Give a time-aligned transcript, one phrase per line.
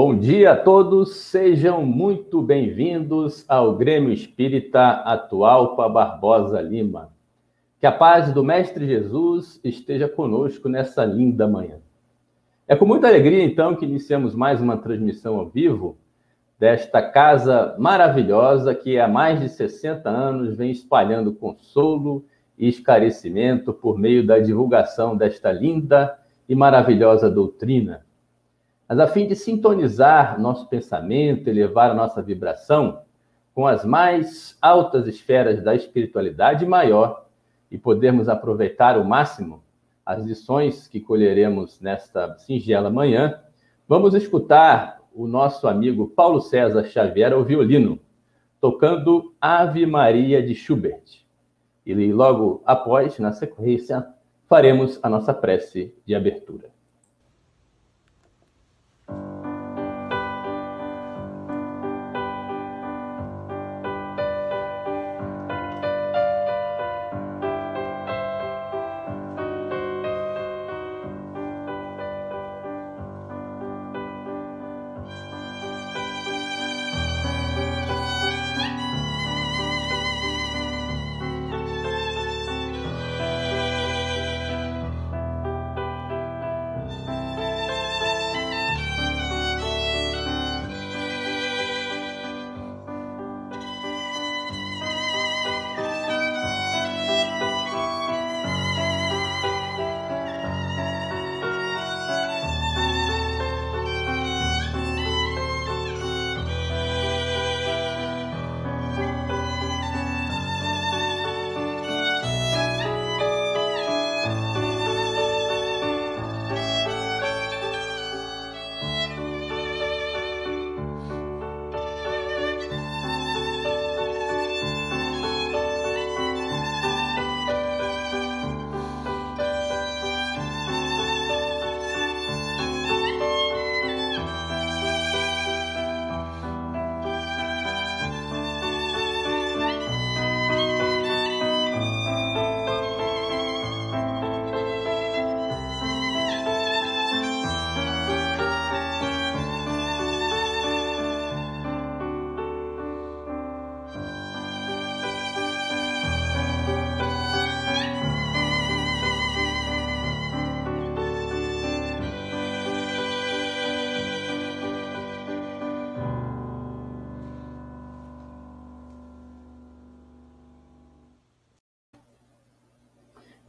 [0.00, 7.12] Bom dia a todos, sejam muito bem-vindos ao Grêmio Espírita Atual para Barbosa Lima.
[7.80, 11.78] Que a paz do Mestre Jesus esteja conosco nessa linda manhã.
[12.68, 15.98] É com muita alegria, então, que iniciamos mais uma transmissão ao vivo
[16.60, 22.24] desta casa maravilhosa que há mais de 60 anos vem espalhando consolo
[22.56, 26.16] e esclarecimento por meio da divulgação desta linda
[26.48, 28.06] e maravilhosa doutrina
[28.88, 33.02] mas a fim de sintonizar nosso pensamento, elevar a nossa vibração
[33.54, 37.26] com as mais altas esferas da espiritualidade maior
[37.70, 39.62] e podermos aproveitar ao máximo
[40.06, 43.40] as lições que colheremos nesta singela manhã,
[43.86, 47.98] vamos escutar o nosso amigo Paulo César Xavier ao violino,
[48.58, 51.26] tocando Ave Maria de Schubert.
[51.84, 54.06] E logo após, na sequência,
[54.46, 56.77] faremos a nossa prece de abertura.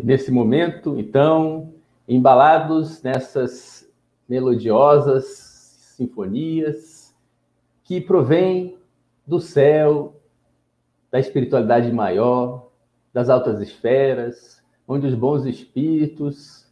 [0.09, 1.71] Nesse momento, então,
[2.07, 3.87] embalados nessas
[4.27, 7.15] melodiosas sinfonias
[7.83, 8.75] que provêm
[9.27, 10.19] do céu,
[11.11, 12.71] da espiritualidade maior,
[13.13, 16.67] das altas esferas, onde os bons espíritos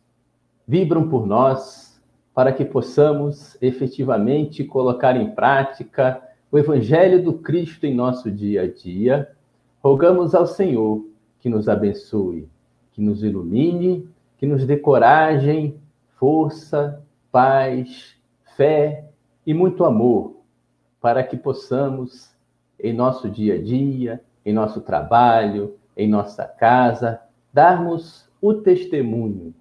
[0.67, 2.01] vibram por nós
[2.33, 8.67] para que possamos efetivamente colocar em prática o Evangelho do Cristo em nosso dia a
[8.67, 9.29] dia.
[9.79, 11.05] Rogamos ao Senhor
[11.39, 12.49] que nos abençoe
[12.97, 14.09] que nos ilumine,
[14.39, 15.75] que nos dê coragem,
[16.19, 18.17] força, paz,
[18.55, 19.11] fé
[19.45, 20.37] e muito amor,
[20.99, 22.35] para que possamos,
[22.79, 27.21] em nosso dia a dia, em nosso trabalho, em nossa casa,
[27.53, 29.53] darmos o testemunho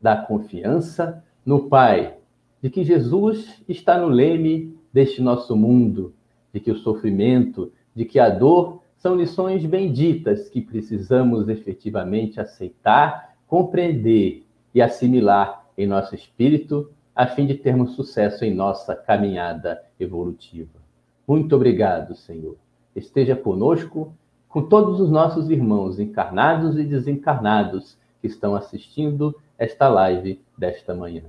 [0.00, 2.16] da confiança no Pai,
[2.62, 6.14] de que Jesus está no leme deste nosso mundo,
[6.54, 13.36] de que o sofrimento, de que a dor são lições benditas que precisamos efetivamente aceitar,
[13.46, 14.44] compreender
[14.74, 20.78] e assimilar em nosso espírito, a fim de termos sucesso em nossa caminhada evolutiva.
[21.26, 22.56] Muito obrigado, Senhor.
[22.94, 24.12] Esteja conosco,
[24.48, 31.24] com todos os nossos irmãos encarnados e desencarnados que estão assistindo esta live desta manhã.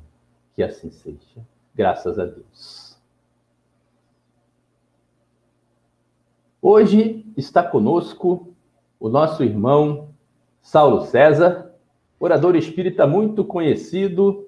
[0.56, 1.45] Que assim seja.
[1.75, 2.88] Graças a Deus.
[6.61, 8.53] Hoje está conosco
[9.00, 10.09] o nosso irmão
[10.61, 11.71] Saulo César,
[12.19, 14.45] orador espírita muito conhecido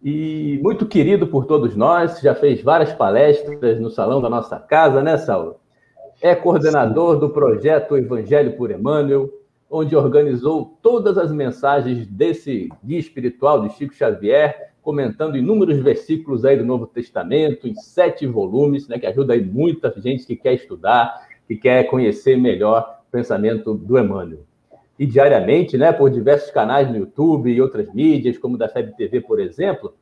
[0.00, 5.02] e muito querido por todos nós, já fez várias palestras no salão da nossa casa,
[5.02, 5.56] né, Saulo?
[6.22, 9.28] É coordenador do projeto Evangelho por Emmanuel,
[9.68, 16.56] onde organizou todas as mensagens desse guia espiritual de Chico Xavier, comentando inúmeros versículos aí
[16.56, 21.26] do Novo Testamento, em sete volumes, né, que ajuda aí muita gente que quer estudar,
[21.48, 24.44] que quer conhecer melhor o pensamento do Emmanuel.
[24.98, 29.22] E diariamente, né, por diversos canais no YouTube e outras mídias, como da FEB TV,
[29.22, 29.94] por exemplo,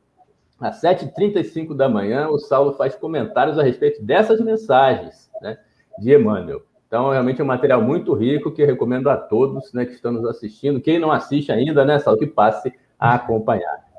[0.59, 5.57] às 7h35 da manhã, o Saulo faz comentários a respeito dessas mensagens né,
[5.97, 6.61] de Emmanuel.
[6.87, 10.11] Então, realmente é um material muito rico que eu recomendo a todos né, que estão
[10.11, 10.79] nos assistindo.
[10.79, 13.92] Quem não assiste ainda, né, Saulo, que passe a acompanhar.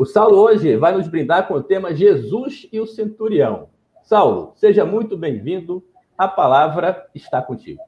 [0.00, 3.68] O Saulo hoje vai nos brindar com o tema Jesus e o Centurião.
[4.02, 5.84] Saulo, seja muito bem-vindo.
[6.16, 7.82] A palavra está contigo.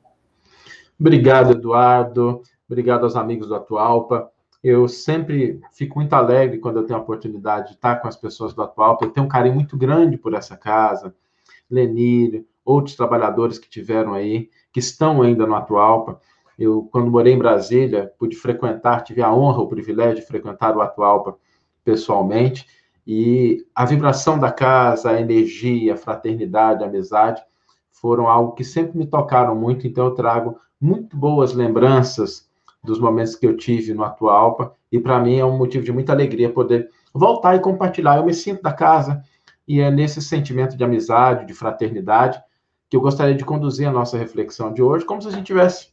[1.00, 2.42] Obrigado, Eduardo.
[2.68, 4.30] Obrigado aos amigos do Atualpa.
[4.62, 8.52] Eu sempre fico muito alegre quando eu tenho a oportunidade de estar com as pessoas
[8.52, 9.06] do Atualpa.
[9.06, 11.14] Eu tenho um carinho muito grande por essa casa.
[11.70, 16.20] Lenir, outros trabalhadores que tiveram aí, que estão ainda no Atualpa.
[16.58, 20.82] Eu, quando morei em Brasília, pude frequentar, tive a honra, o privilégio de frequentar o
[20.82, 21.38] Atualpa
[21.84, 22.67] pessoalmente.
[23.06, 27.43] E a vibração da casa, a energia, a fraternidade, a amizade
[27.90, 29.87] foram algo que sempre me tocaram muito.
[29.87, 32.49] Então, eu trago muito boas lembranças
[32.82, 34.75] dos momentos que eu tive no Atualpa.
[34.90, 38.17] E para mim é um motivo de muita alegria poder voltar e compartilhar.
[38.17, 39.23] Eu me sinto da casa
[39.67, 42.43] e é nesse sentimento de amizade, de fraternidade,
[42.90, 45.93] que eu gostaria de conduzir a nossa reflexão de hoje, como se a gente tivesse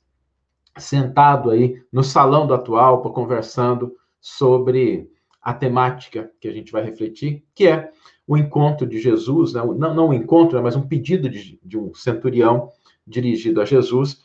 [0.78, 5.10] sentado aí no salão do Atualpa, conversando sobre
[5.42, 7.92] a temática que a gente vai refletir, que é
[8.28, 9.62] o encontro de Jesus, né?
[9.62, 10.64] não, não um encontro, né?
[10.64, 12.72] mas um pedido de, de um centurião
[13.08, 14.24] dirigido a Jesus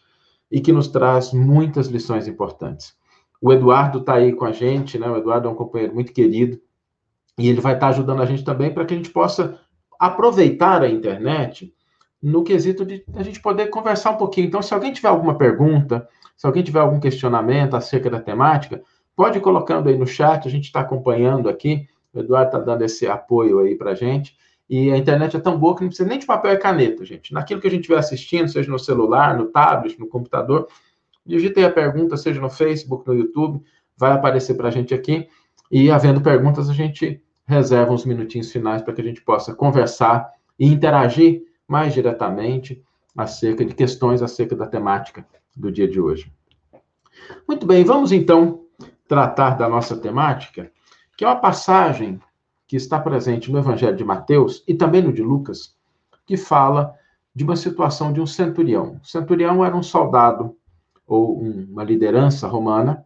[0.51, 2.95] e que nos traz muitas lições importantes.
[3.41, 5.09] O Eduardo está aí com a gente, né?
[5.09, 6.61] O Eduardo é um companheiro muito querido
[7.39, 9.61] e ele vai estar tá ajudando a gente também para que a gente possa
[9.99, 11.75] aproveitar a internet
[12.23, 14.47] no quesito de a gente poder conversar um pouquinho.
[14.47, 18.83] Então, se alguém tiver alguma pergunta, se alguém tiver algum questionamento acerca da temática,
[19.17, 21.87] pode ir colocando aí no chat, a gente está acompanhando aqui.
[22.13, 24.37] O Eduardo está dando esse apoio aí para a gente.
[24.69, 27.33] E a internet é tão boa que não precisa nem de papel e caneta, gente.
[27.33, 30.69] Naquilo que a gente estiver assistindo, seja no celular, no tablet, no computador,
[31.25, 33.63] digite aí a pergunta, seja no Facebook, no YouTube,
[33.97, 35.29] vai aparecer para a gente aqui.
[35.71, 40.31] E havendo perguntas, a gente reserva uns minutinhos finais para que a gente possa conversar
[40.59, 42.83] e interagir mais diretamente
[43.17, 46.33] acerca de questões acerca da temática do dia de hoje.
[47.47, 48.64] Muito bem, vamos então
[49.09, 50.71] tratar da nossa temática,
[51.17, 52.21] que é uma passagem
[52.67, 55.77] que está presente no Evangelho de Mateus e também no de Lucas,
[56.27, 56.95] que fala
[57.35, 59.01] de uma situação de um centurião.
[59.03, 60.57] O centurião era um soldado
[61.07, 63.05] ou uma liderança romana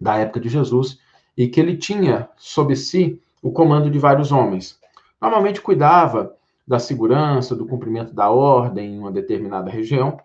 [0.00, 0.98] da época de Jesus
[1.36, 4.78] e que ele tinha sob si o comando de vários homens.
[5.20, 6.34] Normalmente cuidava
[6.66, 10.18] da segurança, do cumprimento da ordem em uma determinada região.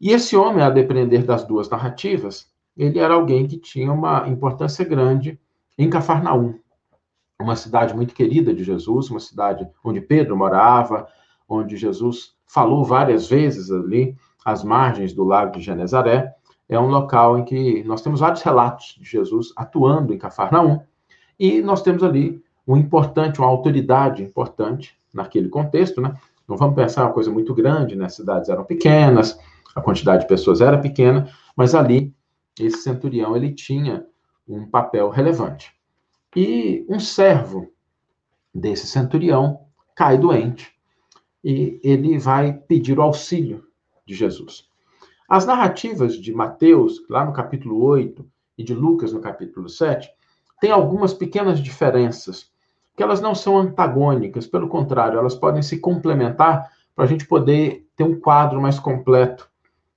[0.00, 4.84] E esse homem, a depender das duas narrativas, ele era alguém que tinha uma importância
[4.84, 5.38] grande
[5.76, 6.58] em Cafarnaum,
[7.40, 11.06] uma cidade muito querida de Jesus, uma cidade onde Pedro morava,
[11.48, 16.34] onde Jesus falou várias vezes ali, às margens do lago de Genezaré.
[16.68, 20.80] É um local em que nós temos vários relatos de Jesus atuando em Cafarnaum,
[21.38, 26.14] e nós temos ali um importante, uma autoridade importante naquele contexto, né?
[26.48, 28.06] Não vamos pensar uma coisa muito grande, né?
[28.06, 29.38] As cidades eram pequenas,
[29.74, 32.14] a quantidade de pessoas era pequena, mas ali
[32.58, 34.06] esse centurião ele tinha
[34.46, 35.74] um papel relevante.
[36.34, 37.72] E um servo
[38.54, 40.74] desse centurião cai doente
[41.44, 43.64] e ele vai pedir o auxílio
[44.06, 44.68] de Jesus.
[45.28, 48.24] As narrativas de Mateus, lá no capítulo 8,
[48.56, 50.08] e de Lucas, no capítulo 7,
[50.60, 52.50] têm algumas pequenas diferenças
[52.94, 57.86] que elas não são antagônicas, pelo contrário, elas podem se complementar para a gente poder
[57.96, 59.50] ter um quadro mais completo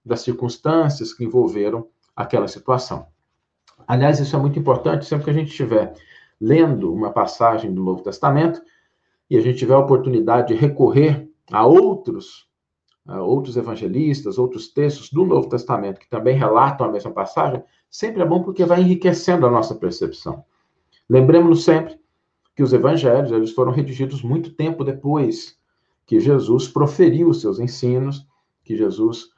[0.04, 3.08] das circunstâncias que envolveram aquela situação.
[3.88, 5.94] Aliás, isso é muito importante sempre que a gente estiver
[6.40, 8.62] lendo uma passagem do Novo Testamento
[9.30, 12.46] e a gente tiver a oportunidade de recorrer a outros
[13.08, 18.24] a outros evangelistas, outros textos do Novo Testamento que também relatam a mesma passagem, sempre
[18.24, 20.44] é bom porque vai enriquecendo a nossa percepção.
[21.08, 22.00] Lembremos-nos sempre
[22.56, 25.56] que os evangelhos eles foram redigidos muito tempo depois
[26.06, 28.26] que Jesus proferiu os seus ensinos,
[28.64, 29.30] que Jesus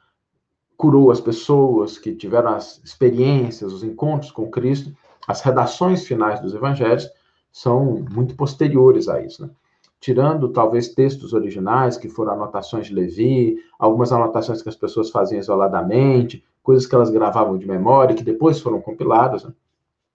[0.78, 4.94] curou as pessoas, que tiveram as experiências, os encontros com Cristo,
[5.26, 7.10] as redações finais dos evangelhos
[7.50, 9.50] são muito posteriores a isso, né?
[10.00, 15.40] Tirando talvez textos originais, que foram anotações de Levi, algumas anotações que as pessoas faziam
[15.40, 19.52] isoladamente, coisas que elas gravavam de memória, que depois foram compiladas, né?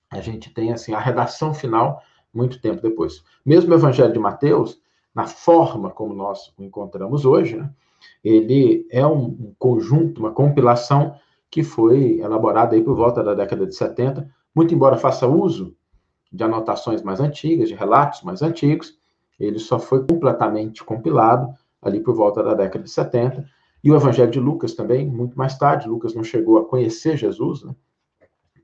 [0.09, 2.01] a gente tem assim a redação final
[2.33, 3.21] muito tempo depois.
[3.45, 4.79] Mesmo o Evangelho de Mateus,
[5.13, 7.69] na forma como nós o encontramos hoje, né,
[8.23, 11.15] ele é um conjunto, uma compilação
[11.49, 15.75] que foi elaborada aí por volta da década de 70, muito embora faça uso
[16.31, 18.97] de anotações mais antigas, de relatos mais antigos,
[19.39, 23.45] ele só foi completamente compilado ali por volta da década de 70.
[23.83, 27.63] E o Evangelho de Lucas também, muito mais tarde, Lucas não chegou a conhecer Jesus
[27.63, 27.75] né,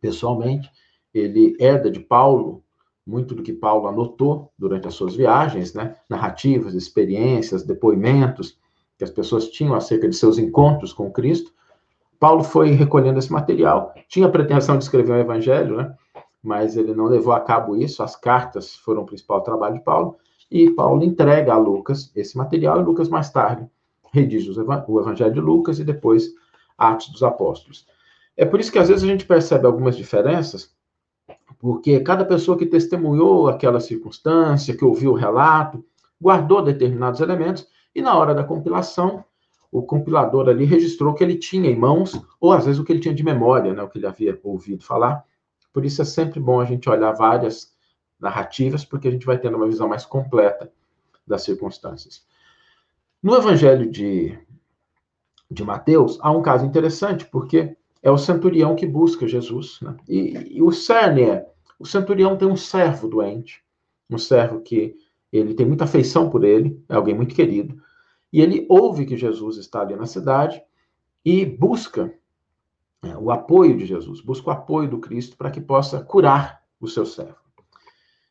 [0.01, 0.71] pessoalmente,
[1.13, 2.63] ele herda de Paulo
[3.05, 5.95] muito do que Paulo anotou durante as suas viagens, né?
[6.07, 8.57] Narrativas, experiências, depoimentos
[8.99, 11.53] que as pessoas tinham acerca de seus encontros com Cristo.
[12.19, 15.95] Paulo foi recolhendo esse material, tinha a pretensão de escrever um evangelho, né?
[16.43, 20.17] Mas ele não levou a cabo isso, as cartas foram o principal trabalho de Paulo,
[20.51, 23.65] e Paulo entrega a Lucas esse material, e Lucas mais tarde
[24.11, 26.33] redige o evangelho de Lucas e depois
[26.77, 27.87] Atos dos Apóstolos.
[28.35, 30.75] É por isso que às vezes a gente percebe algumas diferenças,
[31.57, 35.85] porque cada pessoa que testemunhou aquela circunstância, que ouviu o relato,
[36.21, 39.23] guardou determinados elementos, e na hora da compilação,
[39.71, 42.91] o compilador ali registrou o que ele tinha em mãos, ou às vezes o que
[42.91, 45.23] ele tinha de memória, né, o que ele havia ouvido falar.
[45.71, 47.73] Por isso é sempre bom a gente olhar várias
[48.19, 50.71] narrativas, porque a gente vai tendo uma visão mais completa
[51.25, 52.25] das circunstâncias.
[53.21, 54.37] No Evangelho de,
[55.49, 59.79] de Mateus, há um caso interessante, porque é o centurião que busca Jesus.
[59.81, 59.95] Né?
[60.07, 63.63] E, e o cerne é: o centurião tem um servo doente,
[64.09, 64.95] um servo que
[65.31, 67.77] ele tem muita afeição por ele, é alguém muito querido,
[68.31, 70.61] e ele ouve que Jesus está ali na cidade
[71.23, 72.13] e busca
[73.03, 76.87] é, o apoio de Jesus, busca o apoio do Cristo para que possa curar o
[76.87, 77.35] seu servo.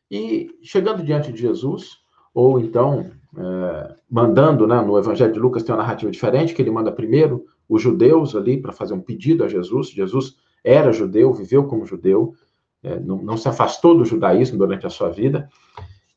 [0.09, 1.99] E chegando diante de Jesus,
[2.33, 6.71] ou então é, mandando, né, no Evangelho de Lucas tem uma narrativa diferente, que ele
[6.71, 9.89] manda primeiro os judeus ali para fazer um pedido a Jesus.
[9.89, 12.33] Jesus era judeu, viveu como judeu,
[12.81, 15.49] é, não, não, se afastou do judaísmo durante a sua vida,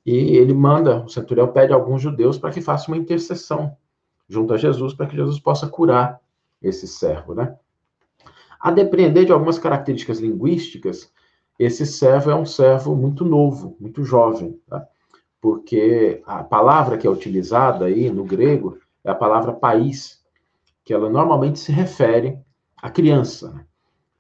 [0.05, 3.77] e ele manda, o centurião pede a alguns judeus para que faça uma intercessão
[4.29, 6.21] junto a Jesus, para que Jesus possa curar
[6.61, 7.57] esse servo, né?
[8.59, 11.13] A depender de algumas características linguísticas,
[11.59, 14.87] esse servo é um servo muito novo, muito jovem, tá?
[15.41, 20.23] porque a palavra que é utilizada aí no grego é a palavra país,
[20.85, 22.39] que ela normalmente se refere
[22.81, 23.51] à criança.
[23.51, 23.67] Né?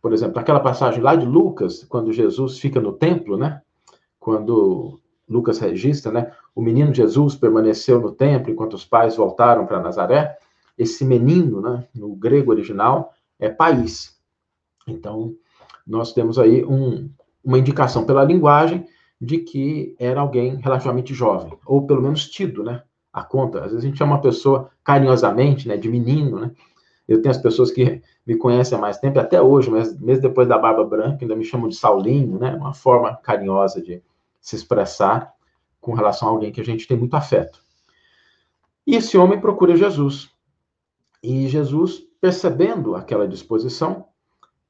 [0.00, 3.62] Por exemplo, aquela passagem lá de Lucas, quando Jesus fica no templo, né?
[4.18, 5.00] Quando
[5.32, 6.30] Lucas registra, né?
[6.54, 10.38] O menino Jesus permaneceu no templo enquanto os pais voltaram para Nazaré.
[10.78, 11.84] Esse menino, né?
[11.94, 14.16] No grego original é país.
[14.86, 15.34] Então,
[15.86, 17.10] nós temos aí um,
[17.44, 18.86] uma indicação pela linguagem
[19.20, 22.82] de que era alguém relativamente jovem, ou pelo menos tido, né?
[23.12, 23.58] A conta.
[23.58, 26.50] Às vezes a gente chama uma pessoa carinhosamente, né, de menino, né?
[27.06, 30.48] Eu tenho as pessoas que me conhecem há mais tempo, até hoje, mas mesmo depois
[30.48, 32.54] da barba branca, ainda me chamam de Saulinho, né?
[32.54, 34.02] Uma forma carinhosa de
[34.42, 35.32] se expressar
[35.80, 37.64] com relação a alguém que a gente tem muito afeto.
[38.86, 40.30] E esse homem procura Jesus.
[41.22, 44.06] E Jesus, percebendo aquela disposição,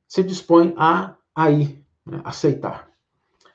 [0.07, 2.91] se dispõe a, a ir, né, aceitar.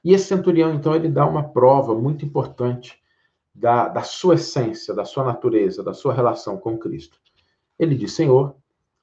[0.03, 2.99] E esse centurião, então, ele dá uma prova muito importante
[3.53, 7.19] da, da sua essência, da sua natureza, da sua relação com Cristo.
[7.77, 8.55] Ele diz: Senhor,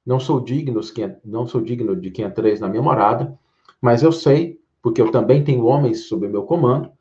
[0.05, 0.81] não sou digno,
[1.23, 3.37] não sou digno de que entreis na minha morada,
[3.81, 6.91] mas eu sei, porque eu também tenho homens sob meu comando,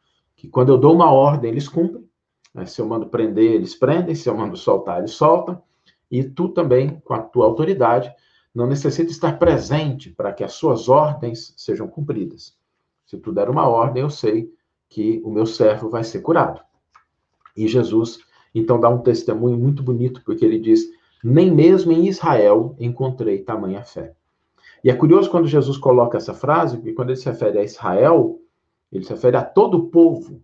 [0.45, 2.05] que quando eu dou uma ordem, eles cumprem.
[2.53, 2.67] Né?
[2.67, 4.15] Se eu mando prender, eles prendem.
[4.15, 5.63] Se eu mando soltar, eles soltam.
[6.11, 8.13] E tu também, com a tua autoridade,
[8.55, 12.57] não necessita estar presente para que as suas ordens sejam cumpridas.
[13.07, 14.53] Se tu der uma ordem, eu sei
[14.89, 16.61] que o meu servo vai ser curado.
[17.57, 18.21] E Jesus,
[18.55, 20.87] então, dá um testemunho muito bonito, porque ele diz:
[21.23, 24.15] Nem mesmo em Israel encontrei tamanha fé.
[24.85, 28.39] E é curioso quando Jesus coloca essa frase, porque quando ele se refere a Israel,
[28.95, 30.41] ele se refere a todo o povo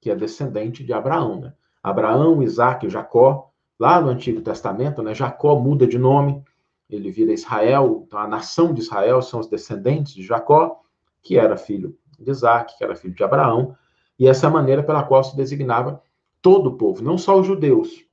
[0.00, 1.40] que é descendente de Abraão.
[1.40, 1.52] Né?
[1.82, 5.14] Abraão, Isaac Jacó, lá no Antigo Testamento, né?
[5.14, 6.42] Jacó muda de nome,
[6.90, 10.80] ele vira Israel, então a nação de Israel são os descendentes de Jacó,
[11.22, 13.76] que era filho de Isaac, que era filho de Abraão,
[14.18, 16.02] e essa é a maneira pela qual se designava
[16.42, 18.04] todo o povo, não só os judeus.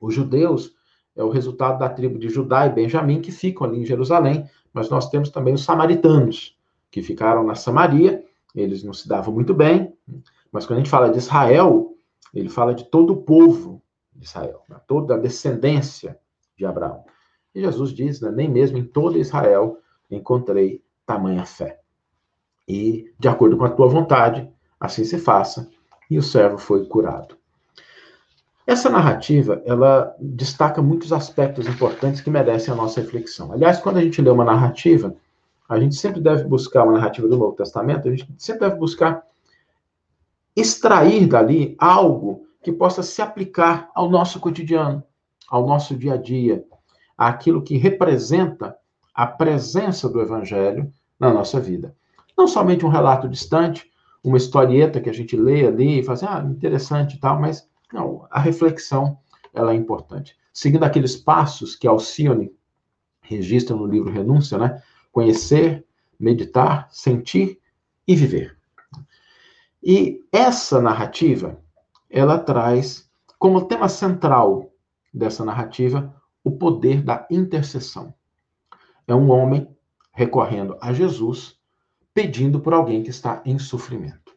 [0.00, 0.72] Os judeus
[1.16, 4.90] é o resultado da tribo de Judá e Benjamim, que ficam ali em Jerusalém, mas
[4.90, 6.56] nós temos também os samaritanos,
[6.90, 8.22] que ficaram na Samaria,
[8.60, 9.92] eles não se davam muito bem,
[10.50, 11.94] mas quando a gente fala de Israel,
[12.34, 13.82] ele fala de todo o povo
[14.14, 14.76] de Israel, né?
[14.86, 16.18] toda a descendência
[16.56, 17.04] de Abraão.
[17.54, 19.78] E Jesus diz, né, nem mesmo em todo Israel
[20.10, 21.80] encontrei tamanha fé.
[22.68, 24.48] E, de acordo com a tua vontade,
[24.80, 25.68] assim se faça.
[26.10, 27.36] E o servo foi curado.
[28.66, 33.52] Essa narrativa, ela destaca muitos aspectos importantes que merecem a nossa reflexão.
[33.52, 35.14] Aliás, quando a gente lê uma narrativa,
[35.68, 39.22] a gente sempre deve buscar uma narrativa do Novo Testamento, a gente sempre deve buscar
[40.54, 45.02] extrair dali algo que possa se aplicar ao nosso cotidiano,
[45.48, 46.64] ao nosso dia a dia,
[47.16, 48.76] àquilo que representa
[49.14, 51.94] a presença do Evangelho na nossa vida.
[52.36, 53.90] Não somente um relato distante,
[54.22, 57.68] uma historieta que a gente lê ali e faz, assim, ah, interessante e tal, mas
[57.92, 59.18] não, a reflexão
[59.54, 60.36] ela é importante.
[60.52, 62.52] Seguindo aqueles passos que Alcione
[63.22, 64.82] registra no livro Renúncia, né?
[65.16, 65.82] Conhecer,
[66.20, 67.58] meditar, sentir
[68.06, 68.58] e viver.
[69.82, 71.58] E essa narrativa,
[72.10, 74.70] ela traz como tema central
[75.14, 78.12] dessa narrativa o poder da intercessão.
[79.08, 79.66] É um homem
[80.12, 81.58] recorrendo a Jesus,
[82.12, 84.36] pedindo por alguém que está em sofrimento.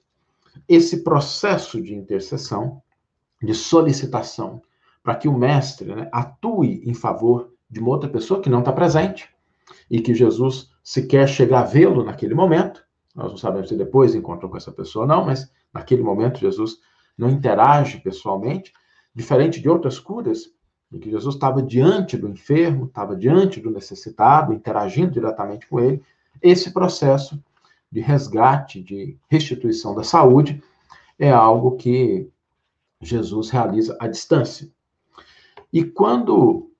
[0.66, 2.82] Esse processo de intercessão,
[3.44, 4.62] de solicitação,
[5.04, 8.72] para que o mestre né, atue em favor de uma outra pessoa que não está
[8.72, 9.28] presente
[9.92, 12.84] e que Jesus sequer chega a vê-lo naquele momento.
[13.16, 16.78] Nós não sabemos se depois encontrou com essa pessoa ou não, mas naquele momento Jesus
[17.18, 18.72] não interage pessoalmente,
[19.14, 20.52] diferente de outras curas
[20.92, 26.02] em que Jesus estava diante do enfermo, estava diante do necessitado, interagindo diretamente com ele.
[26.42, 27.42] Esse processo
[27.92, 30.64] de resgate, de restituição da saúde,
[31.18, 32.28] é algo que
[33.02, 34.70] Jesus realiza à distância.
[35.72, 36.72] E quando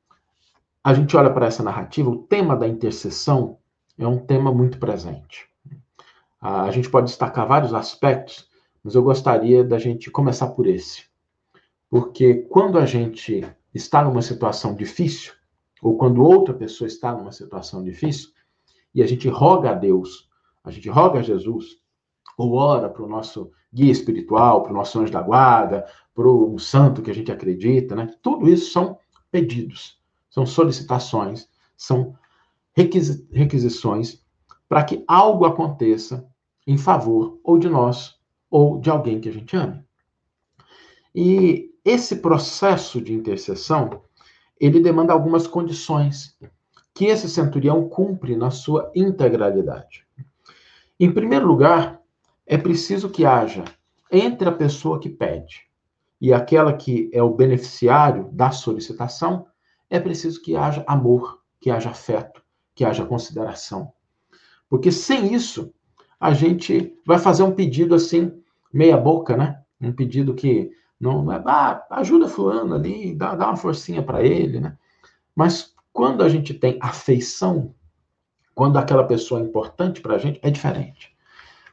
[0.84, 3.59] a gente olha para essa narrativa, o tema da intercessão
[4.00, 5.48] é um tema muito presente.
[6.42, 8.48] A gente pode destacar vários aspectos,
[8.82, 11.04] mas eu gostaria da gente começar por esse.
[11.90, 15.34] Porque quando a gente está numa situação difícil,
[15.82, 18.30] ou quando outra pessoa está numa situação difícil,
[18.96, 20.30] e a gente roga a Deus,
[20.64, 21.78] a gente roga a Jesus,
[22.38, 26.58] ou ora para o nosso guia espiritual, para o nosso anjo da guarda, para um
[26.58, 28.14] santo que a gente acredita, né?
[28.22, 28.98] Tudo isso são
[29.30, 32.16] pedidos, são solicitações, são
[33.32, 34.24] requisições
[34.68, 36.28] para que algo aconteça
[36.66, 38.18] em favor ou de nós
[38.50, 39.84] ou de alguém que a gente ame.
[41.14, 44.04] E esse processo de intercessão,
[44.60, 46.38] ele demanda algumas condições
[46.94, 50.06] que esse centurião cumpre na sua integralidade.
[51.00, 52.02] Em primeiro lugar,
[52.46, 53.64] é preciso que haja
[54.12, 55.70] entre a pessoa que pede
[56.20, 59.48] e aquela que é o beneficiário da solicitação,
[59.90, 62.44] é preciso que haja amor, que haja afeto,
[62.80, 63.92] que haja consideração.
[64.70, 65.74] Porque sem isso,
[66.18, 68.32] a gente vai fazer um pedido assim,
[68.72, 69.62] meia boca, né?
[69.82, 74.62] Um pedido que não, é, ah, ajuda fulano ali, dá, dá uma forcinha para ele,
[74.62, 74.78] né?
[75.36, 77.76] Mas quando a gente tem afeição,
[78.56, 81.14] quando aquela pessoa é importante para a gente, é diferente.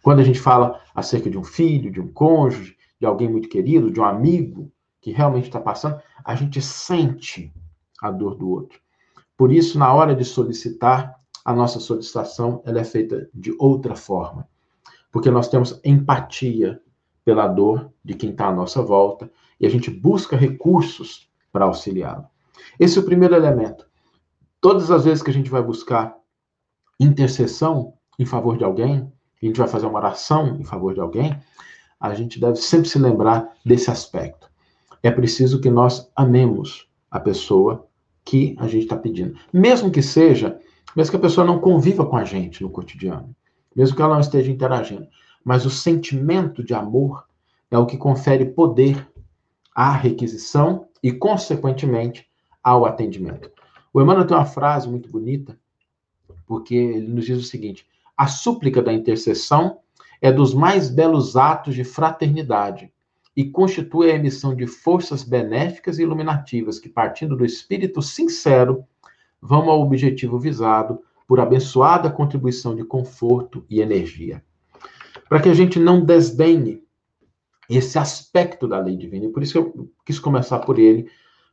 [0.02, 3.92] Quando a gente fala acerca de um filho, de um cônjuge, de alguém muito querido,
[3.92, 7.54] de um amigo que realmente está passando, a gente sente
[8.02, 8.80] a dor do outro.
[9.36, 14.48] Por isso, na hora de solicitar, a nossa solicitação ela é feita de outra forma.
[15.12, 16.80] Porque nós temos empatia
[17.24, 22.26] pela dor de quem está à nossa volta e a gente busca recursos para auxiliá-lo.
[22.78, 23.86] Esse é o primeiro elemento.
[24.60, 26.16] Todas as vezes que a gente vai buscar
[26.98, 31.38] intercessão em favor de alguém, a gente vai fazer uma oração em favor de alguém,
[32.00, 34.50] a gente deve sempre se lembrar desse aspecto.
[35.02, 37.85] É preciso que nós amemos a pessoa
[38.26, 39.38] que a gente está pedindo.
[39.50, 40.58] Mesmo que seja,
[40.94, 43.34] mesmo que a pessoa não conviva com a gente no cotidiano,
[43.74, 45.08] mesmo que ela não esteja interagindo
[45.46, 47.24] mas o sentimento de amor
[47.70, 49.08] é o que confere poder
[49.72, 52.28] à requisição e, consequentemente,
[52.60, 53.48] ao atendimento.
[53.94, 55.56] O Emmanuel tem uma frase muito bonita,
[56.48, 57.86] porque ele nos diz o seguinte:
[58.16, 59.78] a súplica da intercessão
[60.20, 62.92] é dos mais belos atos de fraternidade
[63.36, 68.84] e constitui a emissão de forças benéficas e iluminativas que, partindo do espírito sincero,
[69.40, 74.42] vão ao objetivo visado por abençoada contribuição de conforto e energia
[75.28, 76.82] para que a gente não desdenhe
[77.68, 79.26] esse aspecto da lei divina.
[79.26, 81.10] E por isso que eu quis começar por ele,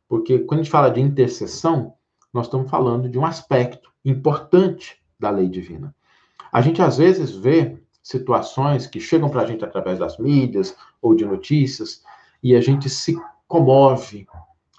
[0.07, 1.93] porque quando a gente fala de intercessão,
[2.31, 5.95] nós estamos falando de um aspecto importante da lei divina.
[6.51, 11.15] A gente às vezes vê situações que chegam para a gente através das mídias ou
[11.15, 12.03] de notícias
[12.43, 14.27] e a gente se comove,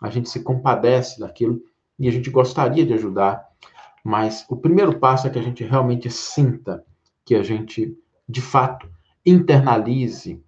[0.00, 1.60] a gente se compadece daquilo
[1.98, 3.48] e a gente gostaria de ajudar,
[4.04, 6.84] mas o primeiro passo é que a gente realmente sinta
[7.24, 8.88] que a gente de fato,
[9.24, 10.42] internalize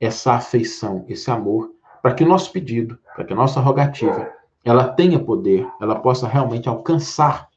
[0.00, 4.30] essa afeição, esse amor, para que o nosso pedido, para que a nossa rogativa,
[4.64, 7.48] ela tenha poder, ela possa realmente alcançar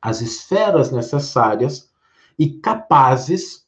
[0.00, 1.90] as esferas necessárias
[2.38, 3.66] e capazes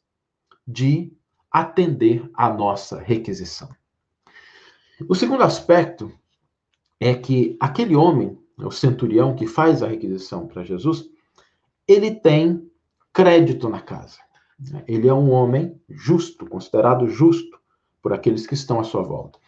[0.71, 1.13] de
[1.51, 3.69] atender à nossa requisição.
[5.09, 6.13] O segundo aspecto
[7.01, 11.09] é que aquele homem, o centurião que faz a requisição para Jesus,
[11.89, 12.71] ele tem
[13.13, 14.19] crédito na casa.
[14.87, 17.59] Ele é um homem justo, considerado justo
[18.03, 19.39] por aqueles que estão à sua volta.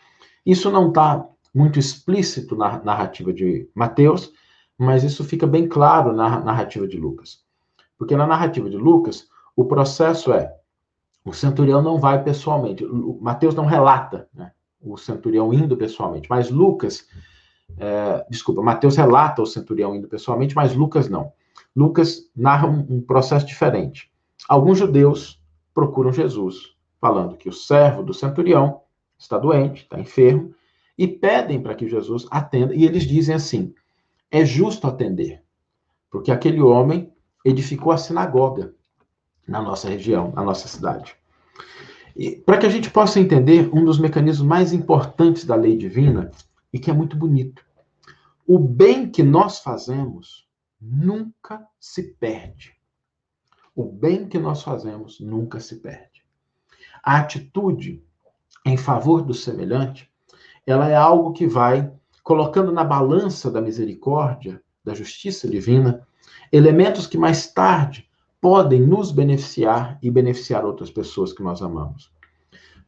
[0.45, 4.33] Isso não está muito explícito na narrativa de Mateus,
[4.77, 7.45] mas isso fica bem claro na narrativa de Lucas.
[7.99, 10.53] Porque na narrativa de Lucas, o processo é:
[11.25, 12.85] o centurião não vai pessoalmente.
[13.21, 17.07] Mateus não relata né, o centurião indo pessoalmente, mas Lucas,
[17.79, 21.33] é, desculpa, Mateus relata o centurião indo pessoalmente, mas Lucas não.
[21.75, 24.11] Lucas narra um, um processo diferente.
[24.49, 25.41] Alguns judeus
[25.73, 28.83] procuram Jesus falando que o servo do centurião
[29.19, 30.55] está doente, está enfermo,
[30.99, 33.75] e pedem para que Jesus atenda, e eles dizem assim:
[34.31, 35.43] é justo atender,
[36.11, 37.13] porque aquele homem
[37.45, 38.75] edificou a sinagoga
[39.47, 41.17] na nossa região, na nossa cidade.
[42.17, 46.31] E para que a gente possa entender um dos mecanismos mais importantes da lei divina
[46.73, 47.65] e que é muito bonito.
[48.47, 50.47] O bem que nós fazemos
[50.81, 52.75] nunca se perde.
[53.75, 56.23] O bem que nós fazemos nunca se perde.
[57.03, 58.05] A atitude
[58.65, 60.11] em favor do semelhante,
[60.67, 61.91] ela é algo que vai
[62.23, 66.07] colocando na balança da misericórdia, da justiça divina,
[66.53, 68.09] elementos que mais tarde
[68.43, 72.13] podem nos beneficiar e beneficiar outras pessoas que nós amamos.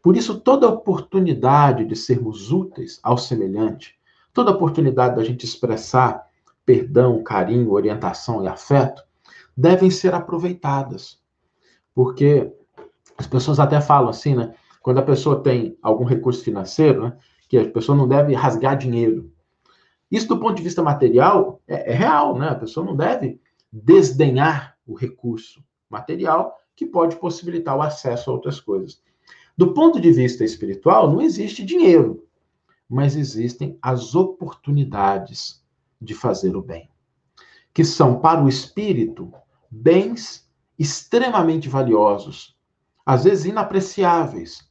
[0.03, 3.95] Por isso, toda oportunidade de sermos úteis ao semelhante,
[4.33, 6.27] toda oportunidade da gente expressar
[6.67, 9.05] perdão, carinho, orientação e afeto,
[9.57, 11.21] devem ser aproveitadas.
[11.95, 12.53] Porque
[13.17, 14.55] as pessoas até falam assim, né?
[14.83, 17.17] Quando a pessoa tem algum recurso financeiro, né?
[17.49, 19.31] Que a pessoa não deve rasgar dinheiro.
[20.11, 22.49] Isso, do ponto de vista material, é, é real, né?
[22.49, 23.41] A pessoa não deve
[23.73, 29.03] desdenhar o recurso material que pode possibilitar o acesso a outras coisas.
[29.57, 32.27] Do ponto de vista espiritual, não existe dinheiro,
[32.89, 35.65] mas existem as oportunidades
[36.01, 36.91] de fazer o bem,
[37.73, 39.33] que são para o espírito
[39.71, 42.57] bens extremamente valiosos,
[43.07, 44.69] às vezes inapreciáveis.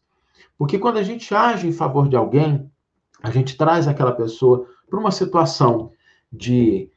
[0.58, 2.69] Porque quando a gente age em favor de alguém,
[3.21, 5.91] a gente traz aquela pessoa para uma situação
[6.32, 6.91] de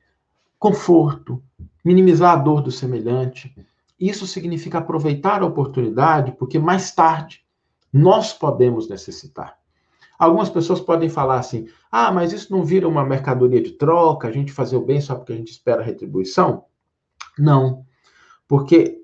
[0.59, 1.43] conforto,
[1.87, 3.55] minimizar a dor do semelhante.
[3.99, 7.45] Isso significa aproveitar a oportunidade, porque mais tarde
[7.93, 9.57] nós podemos necessitar.
[10.19, 14.33] Algumas pessoas podem falar assim: ah, mas isso não vira uma mercadoria de troca, a
[14.33, 16.65] gente fazer o bem só porque a gente espera retribuição?
[17.39, 17.87] Não.
[18.49, 19.01] Porque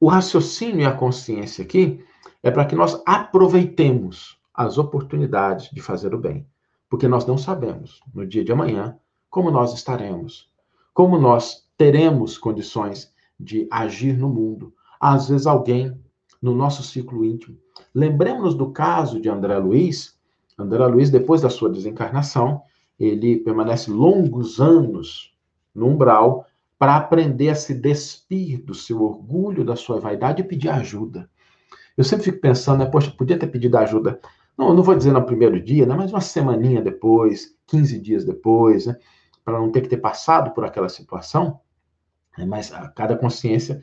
[0.00, 2.04] o raciocínio e a consciência aqui
[2.42, 6.44] é para que nós aproveitemos as oportunidades de fazer o bem.
[6.88, 10.50] Porque nós não sabemos, no dia de amanhã, como nós estaremos,
[10.92, 14.74] como nós teremos condições de agir no mundo.
[15.00, 15.98] Às vezes, alguém
[16.42, 17.56] no nosso ciclo íntimo.
[17.94, 20.14] Lembremos-nos do caso de André Luiz.
[20.58, 22.60] André Luiz, depois da sua desencarnação,
[22.98, 25.34] ele permanece longos anos
[25.74, 26.44] no umbral
[26.78, 31.30] para aprender a se despir do seu orgulho, da sua vaidade e pedir ajuda.
[31.96, 34.20] Eu sempre fico pensando, né, poxa, podia ter pedido ajuda.
[34.54, 38.84] Não, não vou dizer no primeiro dia, né, mas uma semaninha depois, 15 dias depois,
[38.84, 38.98] né,
[39.42, 41.58] para não ter que ter passado por aquela situação.
[42.36, 43.82] Né, mas cada consciência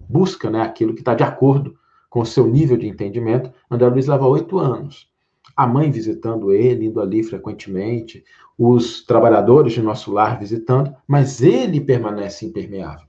[0.00, 1.78] busca né, aquilo que está de acordo
[2.10, 3.52] com o seu nível de entendimento.
[3.70, 5.10] André Luiz leva oito anos.
[5.56, 8.24] A mãe visitando ele, indo ali frequentemente,
[8.58, 13.06] os trabalhadores de nosso lar visitando, mas ele permanece impermeável.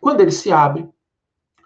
[0.00, 0.88] Quando ele se abre,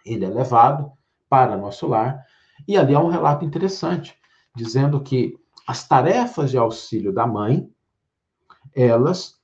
[0.05, 0.93] ele é levado
[1.29, 2.25] para nosso lar,
[2.67, 4.17] e ali há um relato interessante,
[4.55, 5.37] dizendo que
[5.67, 7.69] as tarefas de auxílio da mãe,
[8.75, 9.39] elas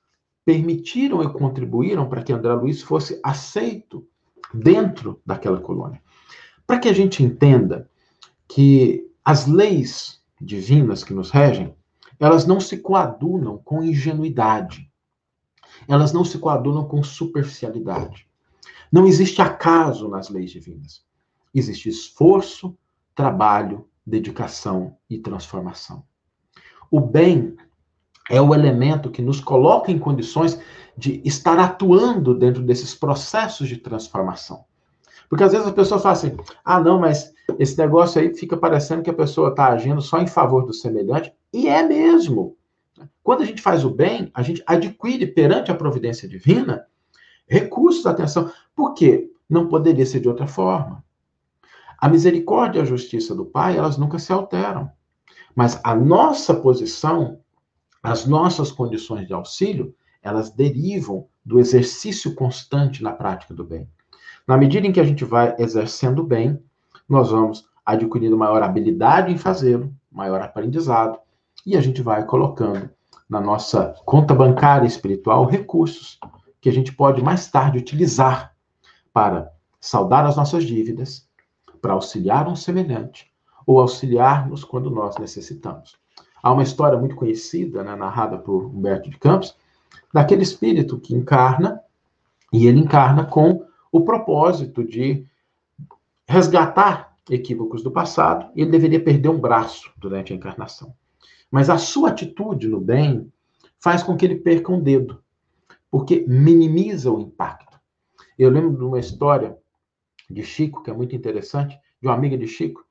[0.45, 4.07] permitiram e contribuíram para que André Luiz fosse aceito
[4.53, 6.01] dentro daquela colônia.
[6.65, 7.89] Para que a gente entenda
[8.47, 11.75] que as leis divinas que nos regem,
[12.19, 14.89] elas não se coadunam com ingenuidade.
[15.87, 18.27] Elas não se coadunam com superficialidade.
[18.91, 21.03] Não existe acaso nas leis divinas.
[21.53, 22.77] Existe esforço,
[23.15, 26.03] trabalho, dedicação e transformação.
[26.89, 27.55] O bem
[28.31, 30.59] é o elemento que nos coloca em condições
[30.97, 34.63] de estar atuando dentro desses processos de transformação.
[35.29, 39.03] Porque às vezes a pessoa fala assim: ah, não, mas esse negócio aí fica parecendo
[39.03, 42.55] que a pessoa está agindo só em favor do semelhante, e é mesmo.
[43.23, 46.85] Quando a gente faz o bem, a gente adquire perante a providência divina
[47.47, 48.51] recursos, atenção.
[48.75, 49.29] Por quê?
[49.49, 51.03] Não poderia ser de outra forma.
[51.97, 54.89] A misericórdia e a justiça do Pai, elas nunca se alteram.
[55.53, 57.39] Mas a nossa posição,
[58.01, 63.87] as nossas condições de auxílio, elas derivam do exercício constante na prática do bem.
[64.47, 66.61] Na medida em que a gente vai exercendo bem,
[67.07, 71.19] nós vamos adquirindo maior habilidade em fazê-lo, maior aprendizado,
[71.65, 72.89] e a gente vai colocando
[73.29, 76.19] na nossa conta bancária espiritual recursos
[76.59, 78.55] que a gente pode mais tarde utilizar
[79.13, 81.27] para saldar as nossas dívidas,
[81.81, 83.31] para auxiliar um semelhante
[83.65, 86.00] ou auxiliar-nos quando nós necessitamos.
[86.41, 89.55] Há uma história muito conhecida, né, narrada por Humberto de Campos,
[90.13, 91.81] daquele espírito que encarna,
[92.51, 95.25] e ele encarna com o propósito de
[96.27, 100.93] resgatar equívocos do passado, e ele deveria perder um braço durante a encarnação.
[101.49, 103.31] Mas a sua atitude no bem
[103.79, 105.21] faz com que ele perca um dedo,
[105.89, 107.79] porque minimiza o impacto.
[108.37, 109.57] Eu lembro de uma história
[110.29, 112.83] de Chico, que é muito interessante, de uma amiga de Chico,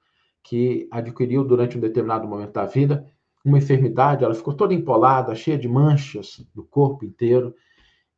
[0.43, 3.07] que adquiriu durante um determinado momento da vida
[3.45, 7.55] uma enfermidade, ela ficou toda empolada, cheia de manchas do corpo inteiro,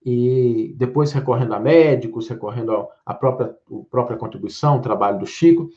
[0.05, 3.55] e depois recorrendo a médicos, recorrendo à própria,
[3.91, 5.71] própria contribuição, o trabalho do Chico,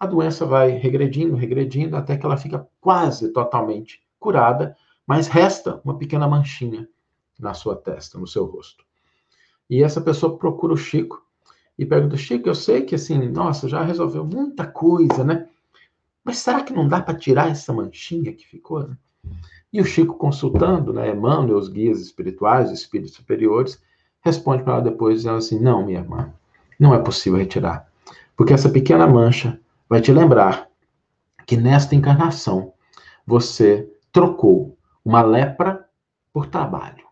[0.00, 5.98] a doença vai regredindo, regredindo, até que ela fica quase totalmente curada, mas resta uma
[5.98, 6.88] pequena manchinha
[7.38, 8.84] na sua testa, no seu rosto.
[9.68, 11.22] E essa pessoa procura o Chico
[11.78, 15.48] e pergunta: Chico, eu sei que assim, nossa, já resolveu muita coisa, né?
[16.26, 18.80] Mas será que não dá para tirar essa manchinha que ficou?
[18.80, 18.96] Né?
[19.72, 23.80] E o Chico, consultando, né, Emmanuel, os guias espirituais, os espíritos superiores,
[24.22, 26.34] responde para ela depois, dizendo assim: Não, minha irmã,
[26.80, 27.88] não é possível retirar.
[28.36, 30.68] Porque essa pequena mancha vai te lembrar
[31.46, 32.72] que nesta encarnação
[33.24, 35.88] você trocou uma lepra
[36.32, 37.06] por trabalho.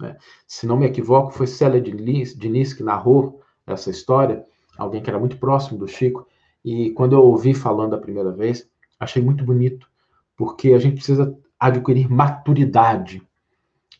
[0.00, 0.16] Né?
[0.46, 4.46] Se não me equivoco, foi Célia Diniz que narrou essa história,
[4.78, 6.26] alguém que era muito próximo do Chico,
[6.64, 8.68] e quando eu ouvi falando a primeira vez,
[8.98, 9.88] achei muito bonito,
[10.36, 13.22] porque a gente precisa adquirir maturidade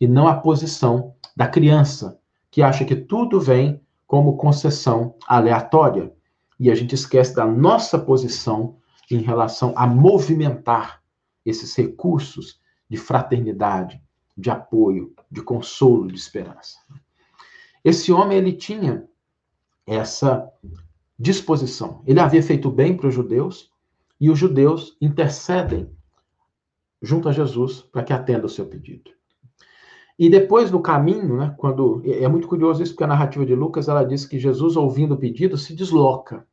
[0.00, 2.18] e não a posição da criança
[2.50, 6.12] que acha que tudo vem como concessão aleatória
[6.58, 8.76] e a gente esquece da nossa posição
[9.10, 11.02] em relação a movimentar
[11.44, 14.02] esses recursos de fraternidade,
[14.36, 16.78] de apoio, de consolo, de esperança.
[17.84, 19.04] Esse homem ele tinha
[19.86, 20.50] essa
[21.18, 22.02] disposição.
[22.06, 23.70] Ele havia feito bem para os judeus
[24.20, 25.90] e os judeus intercedem
[27.02, 29.10] junto a Jesus para que atenda o seu pedido.
[30.18, 33.88] E depois no caminho, né, quando é muito curioso isso porque a narrativa de Lucas
[33.88, 36.44] ela diz que Jesus ouvindo o pedido se desloca.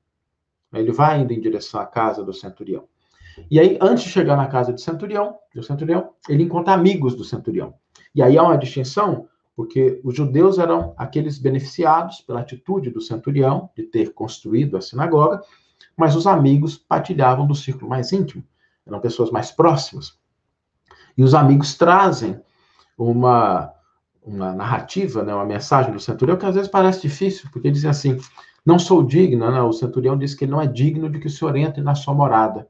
[0.71, 2.83] Ele vai indo em direção à casa do centurião.
[3.49, 7.23] E aí antes de chegar na casa do centurião, do centurião, ele encontra amigos do
[7.23, 7.73] centurião.
[8.13, 13.69] E aí há uma distinção, porque os judeus eram aqueles beneficiados pela atitude do centurião
[13.75, 15.41] de ter construído a sinagoga,
[15.95, 18.43] mas os amigos partilhavam do círculo mais íntimo,
[18.85, 20.17] eram pessoas mais próximas.
[21.17, 22.39] E os amigos trazem
[22.97, 23.73] uma,
[24.21, 28.19] uma narrativa, né, uma mensagem do centurião que às vezes parece difícil, porque dizem assim:
[28.65, 29.61] não sou digno, né?
[29.61, 32.13] o centurião diz que ele não é digno de que o senhor entre na sua
[32.13, 32.67] morada,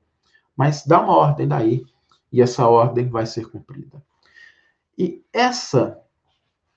[0.55, 1.83] mas dá uma ordem daí,
[2.31, 4.03] e essa ordem vai ser cumprida.
[4.97, 5.99] E essa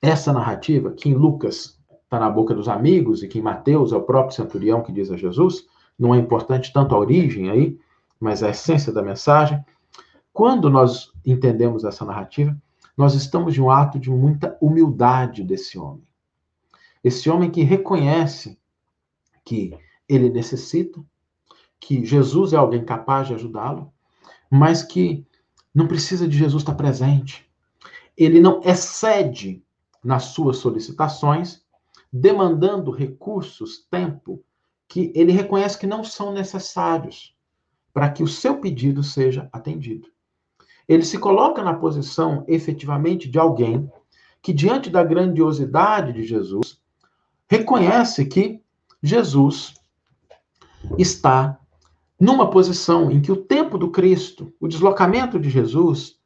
[0.00, 3.96] essa narrativa, que em Lucas está na boca dos amigos e que em Mateus é
[3.96, 5.66] o próprio centurião que diz a Jesus,
[5.98, 7.78] não é importante tanto a origem aí,
[8.20, 9.62] mas a essência da mensagem.
[10.32, 12.56] Quando nós entendemos essa narrativa,
[12.96, 16.02] nós estamos de um ato de muita humildade desse homem.
[17.02, 18.58] Esse homem que reconhece
[19.44, 19.76] que
[20.08, 21.00] ele necessita,
[21.80, 23.92] que Jesus é alguém capaz de ajudá-lo,
[24.50, 25.26] mas que
[25.74, 27.48] não precisa de Jesus estar presente.
[28.16, 29.62] Ele não excede
[30.02, 31.62] nas suas solicitações,
[32.12, 34.42] demandando recursos, tempo,
[34.86, 37.36] que ele reconhece que não são necessários
[37.92, 40.08] para que o seu pedido seja atendido.
[40.88, 43.90] Ele se coloca na posição efetivamente de alguém
[44.40, 46.80] que, diante da grandiosidade de Jesus,
[47.46, 48.62] reconhece que
[49.02, 49.74] Jesus
[50.96, 51.58] está
[52.18, 56.18] numa posição em que o tempo do Cristo, o deslocamento de Jesus,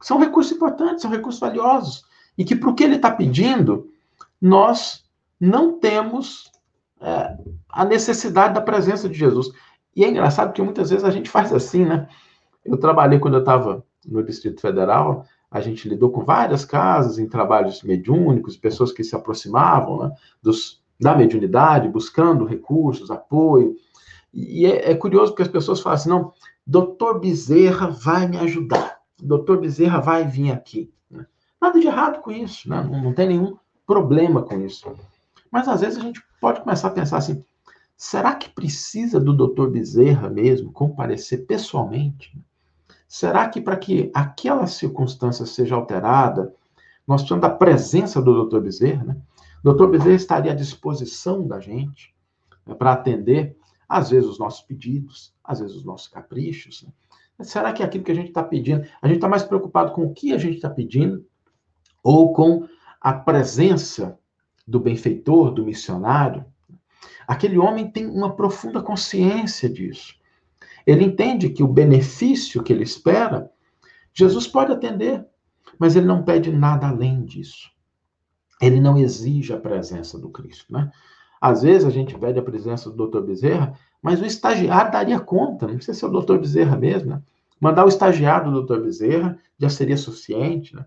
[0.00, 2.04] são recursos importantes, são recursos valiosos.
[2.36, 3.90] E que para o que ele está pedindo,
[4.40, 5.04] nós
[5.40, 6.50] não temos
[7.00, 7.36] é,
[7.68, 9.50] a necessidade da presença de Jesus.
[9.94, 12.08] E é engraçado porque muitas vezes a gente faz assim, né?
[12.64, 17.28] Eu trabalhei quando eu estava no Distrito Federal, a gente lidou com várias casas em
[17.28, 23.76] trabalhos mediúnicos, pessoas que se aproximavam né, dos, da mediunidade, buscando recursos, apoio.
[24.32, 26.32] E é, é, curioso porque as pessoas falam assim: não,
[26.66, 30.92] doutor Bezerra vai me ajudar, doutor Bezerra vai vir aqui.
[31.64, 32.82] Nada de errado com isso, né?
[32.82, 34.94] não, não tem nenhum problema com isso.
[35.50, 37.42] Mas às vezes a gente pode começar a pensar assim:
[37.96, 42.38] será que precisa do doutor Bezerra mesmo comparecer pessoalmente?
[43.08, 46.54] Será que para que aquela circunstância seja alterada,
[47.08, 49.02] nós precisamos da presença do doutor Bezerra?
[49.02, 49.16] Né?
[49.60, 52.14] O doutor Bezerra estaria à disposição da gente
[52.66, 53.56] né, para atender,
[53.88, 56.82] às vezes, os nossos pedidos, às vezes, os nossos caprichos.
[56.82, 56.92] Né?
[57.42, 60.04] Será que é aquilo que a gente está pedindo, a gente está mais preocupado com
[60.04, 61.24] o que a gente está pedindo
[62.04, 62.68] ou com
[63.00, 64.18] a presença
[64.68, 66.44] do benfeitor, do missionário?
[67.26, 70.14] Aquele homem tem uma profunda consciência disso.
[70.86, 73.50] Ele entende que o benefício que ele espera,
[74.12, 75.24] Jesus pode atender,
[75.78, 77.70] mas ele não pede nada além disso.
[78.60, 80.90] Ele não exige a presença do Cristo, né?
[81.40, 83.20] Às vezes a gente pede a presença do Dr.
[83.20, 86.36] Bezerra, mas o estagiário daria conta, não precisa ser o Dr.
[86.36, 87.22] Bezerra mesmo, né?
[87.60, 88.82] Mandar o estagiário do Dr.
[88.82, 90.84] Bezerra já seria suficiente, né?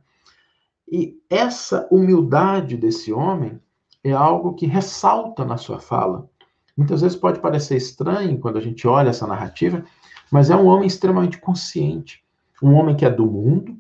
[0.90, 3.60] E essa humildade desse homem
[4.04, 6.30] é algo que ressalta na sua fala.
[6.78, 9.84] Muitas vezes pode parecer estranho quando a gente olha essa narrativa,
[10.32, 12.24] mas é um homem extremamente consciente,
[12.62, 13.78] um homem que é do mundo,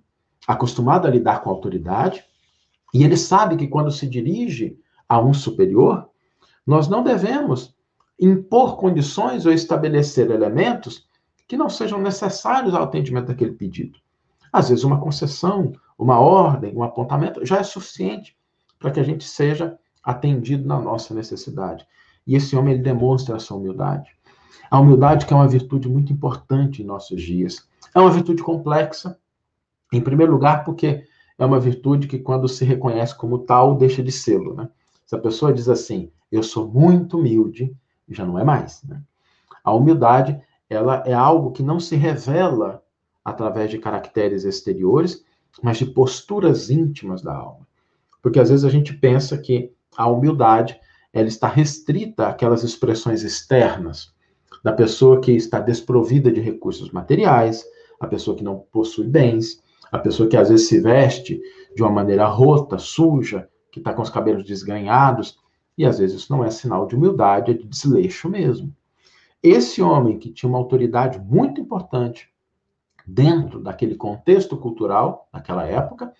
[0.47, 2.25] acostumado a lidar com autoridade,
[2.93, 6.09] e ele sabe que quando se dirige a um superior,
[6.65, 7.75] nós não devemos
[8.19, 11.07] impor condições ou estabelecer elementos
[11.47, 13.99] que não sejam necessários ao atendimento daquele pedido.
[14.51, 18.37] Às vezes, uma concessão, uma ordem, um apontamento já é suficiente
[18.79, 21.85] para que a gente seja atendido na nossa necessidade.
[22.25, 24.11] E esse homem ele demonstra essa humildade.
[24.69, 27.67] A humildade que é uma virtude muito importante em nossos dias.
[27.95, 29.17] É uma virtude complexa,
[29.91, 31.03] em primeiro lugar, porque
[31.37, 34.53] é uma virtude que, quando se reconhece como tal, deixa de sê-lo.
[34.53, 34.69] Né?
[35.05, 37.75] Se a pessoa diz assim, eu sou muito humilde,
[38.09, 38.83] já não é mais.
[38.83, 39.01] Né?
[39.63, 42.83] A humildade ela é algo que não se revela
[43.23, 45.23] através de caracteres exteriores,
[45.61, 47.67] mas de posturas íntimas da alma.
[48.21, 50.79] Porque às vezes a gente pensa que a humildade
[51.13, 54.13] ela está restrita àquelas expressões externas
[54.63, 57.63] da pessoa que está desprovida de recursos materiais,
[57.99, 61.41] a pessoa que não possui bens, a pessoa que às vezes se veste
[61.75, 65.37] de uma maneira rota, suja, que está com os cabelos desganhados,
[65.77, 68.75] e às vezes isso não é sinal de humildade, é de desleixo mesmo.
[69.41, 72.29] Esse homem que tinha uma autoridade muito importante
[73.07, 76.13] dentro daquele contexto cultural daquela época,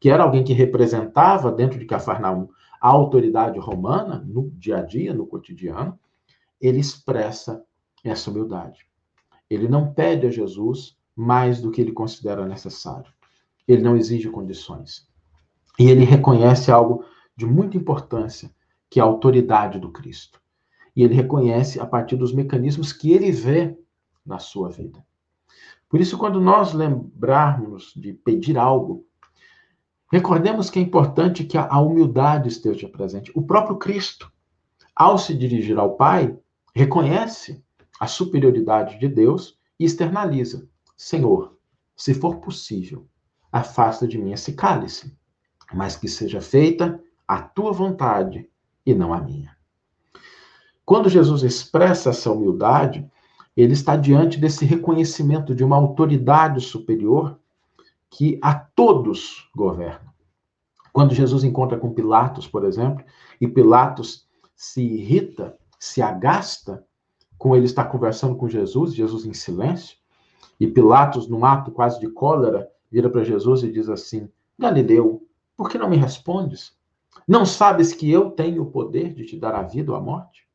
[0.00, 2.48] que era alguém que representava dentro de Cafarnaum
[2.80, 5.96] a autoridade romana no dia a dia, no cotidiano,
[6.60, 7.62] ele expressa
[8.02, 8.86] essa humildade.
[9.48, 13.12] Ele não pede a Jesus mais do que ele considera necessário.
[13.68, 15.06] Ele não exige condições.
[15.78, 17.04] E ele reconhece algo
[17.36, 18.50] de muita importância,
[18.90, 20.40] que é a autoridade do Cristo.
[20.96, 23.78] E ele reconhece a partir dos mecanismos que ele vê
[24.26, 25.04] na sua vida.
[25.92, 29.06] Por isso, quando nós lembrarmos de pedir algo,
[30.10, 33.30] recordemos que é importante que a humildade esteja presente.
[33.34, 34.32] O próprio Cristo,
[34.96, 36.34] ao se dirigir ao Pai,
[36.74, 37.62] reconhece
[38.00, 41.58] a superioridade de Deus e externaliza: Senhor,
[41.94, 43.06] se for possível,
[43.52, 45.14] afasta de mim esse cálice,
[45.74, 48.48] mas que seja feita a tua vontade
[48.86, 49.54] e não a minha.
[50.86, 53.06] Quando Jesus expressa essa humildade,
[53.56, 57.38] ele está diante desse reconhecimento de uma autoridade superior
[58.10, 60.12] que a todos governa.
[60.92, 63.04] Quando Jesus encontra com Pilatos, por exemplo,
[63.40, 66.84] e Pilatos se irrita, se agasta
[67.38, 69.96] com ele estar conversando com Jesus, Jesus em silêncio,
[70.60, 75.68] e Pilatos, num ato quase de cólera, vira para Jesus e diz assim: Galileu, por
[75.68, 76.76] que não me respondes?
[77.26, 80.46] Não sabes que eu tenho o poder de te dar a vida ou a morte?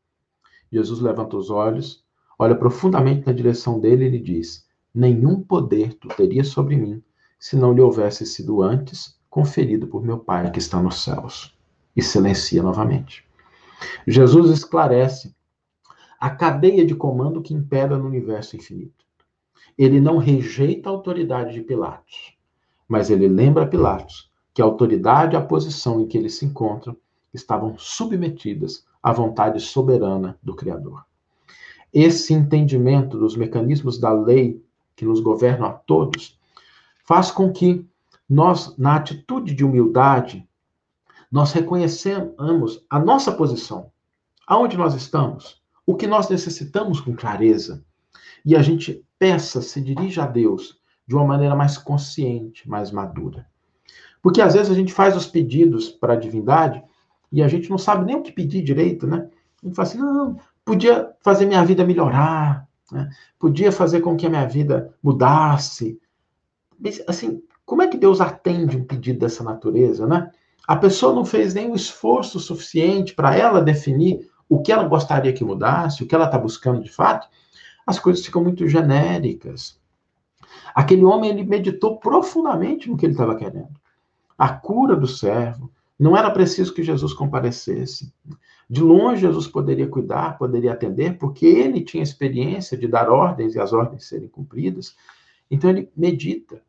[0.72, 2.06] Jesus levanta os olhos,
[2.38, 7.04] olha profundamente na direção dele e lhe diz: Nenhum poder tu terias sobre mim,
[7.40, 11.56] se não lhe houvesse sido antes conferido por meu Pai que está nos céus.
[11.96, 13.26] E silencia novamente.
[14.08, 15.36] Jesus esclarece
[16.20, 19.06] a cadeia de comando que impera no universo infinito.
[19.78, 22.36] Ele não rejeita a autoridade de Pilatos,
[22.88, 26.46] mas ele lembra a Pilatos que a autoridade e a posição em que eles se
[26.46, 26.98] encontram
[27.32, 31.06] estavam submetidas à vontade soberana do Criador.
[32.00, 34.64] Esse entendimento dos mecanismos da lei
[34.96, 36.40] que nos governam a todos
[37.04, 37.84] faz com que
[38.30, 40.48] nós, na atitude de humildade,
[41.32, 43.92] nós reconheçamos a nossa posição,
[44.46, 47.84] aonde nós estamos, o que nós necessitamos com clareza,
[48.46, 53.48] e a gente peça, se dirija a Deus de uma maneira mais consciente, mais madura.
[54.22, 56.84] Porque às vezes a gente faz os pedidos para a divindade
[57.32, 59.28] e a gente não sabe nem o que pedir direito, né?
[59.64, 63.10] A gente fala assim, não, podia fazer minha vida melhorar, né?
[63.40, 65.98] podia fazer com que a minha vida mudasse.
[66.78, 70.30] Mas, assim, como é que Deus atende um pedido dessa natureza, né?
[70.68, 75.46] A pessoa não fez nenhum esforço suficiente para ela definir o que ela gostaria que
[75.46, 77.30] mudasse, o que ela está buscando de fato.
[77.86, 79.80] As coisas ficam muito genéricas.
[80.76, 83.80] Aquele homem ele meditou profundamente no que ele estava querendo.
[84.38, 88.14] A cura do servo, não era preciso que Jesus comparecesse.
[88.70, 93.60] De longe, Jesus poderia cuidar, poderia atender, porque ele tinha experiência de dar ordens e
[93.60, 94.96] as ordens serem cumpridas.
[95.50, 96.62] Então, ele medita.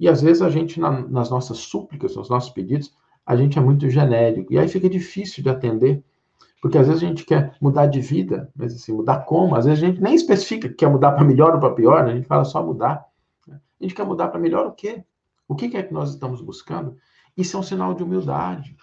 [0.00, 2.92] E às vezes a gente, na, nas nossas súplicas, nos nossos pedidos,
[3.24, 4.52] a gente é muito genérico.
[4.52, 6.02] E aí fica difícil de atender.
[6.60, 9.54] Porque às vezes a gente quer mudar de vida, mas assim, mudar como?
[9.54, 12.12] Às vezes a gente nem especifica que quer mudar para melhor ou para pior, né?
[12.12, 13.04] a gente fala só mudar.
[13.48, 15.04] A gente quer mudar para melhor o quê?
[15.48, 16.96] O que é que nós estamos buscando?
[17.36, 18.76] Isso é um sinal de humildade.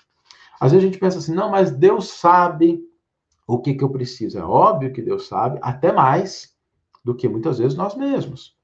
[0.59, 2.83] Às vezes a gente pensa assim, não, mas Deus sabe
[3.47, 4.37] o que, que eu preciso.
[4.37, 6.53] É óbvio que Deus sabe, até mais
[7.03, 8.55] do que muitas vezes nós mesmos.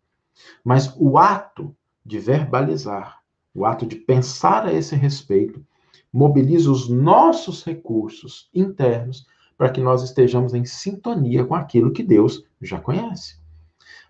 [0.63, 1.75] Mas o ato
[2.05, 3.21] de verbalizar,
[3.53, 5.65] o ato de pensar a esse respeito,
[6.11, 9.25] mobiliza os nossos recursos internos
[9.57, 13.39] para que nós estejamos em sintonia com aquilo que Deus já conhece.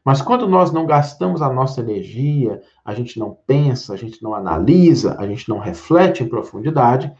[0.06, 4.36] Mas quando nós não gastamos a nossa energia, a gente não pensa, a gente não
[4.36, 7.12] analisa, a gente não reflete em profundidade,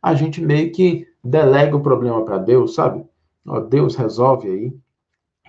[0.00, 3.04] a gente meio que delega o problema para Deus, sabe?
[3.44, 4.72] Ó, Deus resolve aí,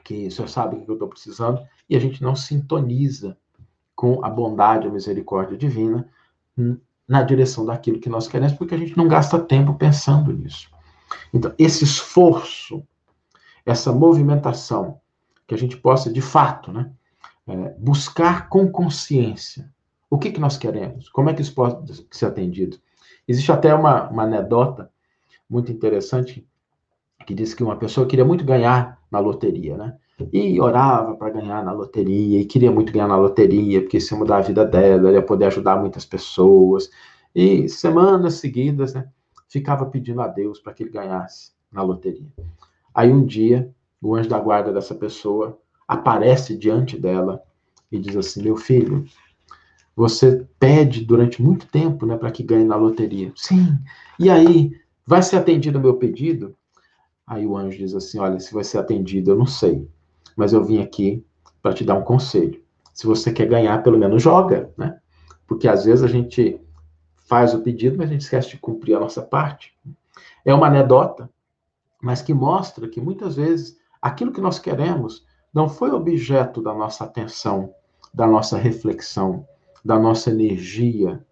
[0.04, 3.38] que o senhor sabe o que eu estou precisando, e a gente não sintoniza
[3.96, 6.10] com a bondade, a misericórdia divina
[7.08, 10.68] na direção daquilo que nós queremos, porque a gente não gasta tempo pensando nisso.
[11.32, 12.84] Então, esse esforço,
[13.64, 15.00] essa movimentação,
[15.52, 16.90] que a gente possa, de fato, né,
[17.46, 19.70] é, buscar com consciência
[20.10, 22.78] o que, que nós queremos, como é que isso pode ser atendido.
[23.28, 24.90] Existe até uma, uma anedota
[25.50, 26.48] muito interessante
[27.28, 29.98] que diz que uma pessoa queria muito ganhar na loteria, né?
[30.32, 34.20] E orava para ganhar na loteria, e queria muito ganhar na loteria, porque isso ia
[34.20, 36.90] mudar a vida dela, ela ia poder ajudar muitas pessoas.
[37.36, 39.10] E semanas seguidas, né,
[39.50, 42.32] ficava pedindo a Deus para que ele ganhasse na loteria.
[42.94, 43.70] Aí um dia,
[44.02, 47.42] o anjo da guarda dessa pessoa aparece diante dela
[47.92, 49.06] e diz assim: Meu filho,
[49.96, 53.32] você pede durante muito tempo né, para que ganhe na loteria.
[53.36, 53.78] Sim.
[54.18, 54.72] E aí,
[55.06, 56.56] vai ser atendido o meu pedido?
[57.28, 59.88] Aí o anjo diz assim: Olha, se vai ser atendido, eu não sei.
[60.36, 61.24] Mas eu vim aqui
[61.62, 62.62] para te dar um conselho.
[62.94, 64.98] Se você quer ganhar, pelo menos joga, né?
[65.48, 66.60] Porque às vezes a gente
[67.28, 69.74] faz o pedido, mas a gente esquece de cumprir a nossa parte.
[70.44, 71.30] É uma anedota,
[72.02, 77.04] mas que mostra que muitas vezes aquilo que nós queremos não foi objeto da nossa
[77.04, 77.74] atenção,
[78.14, 79.46] da nossa reflexão,
[79.84, 81.24] da nossa energia,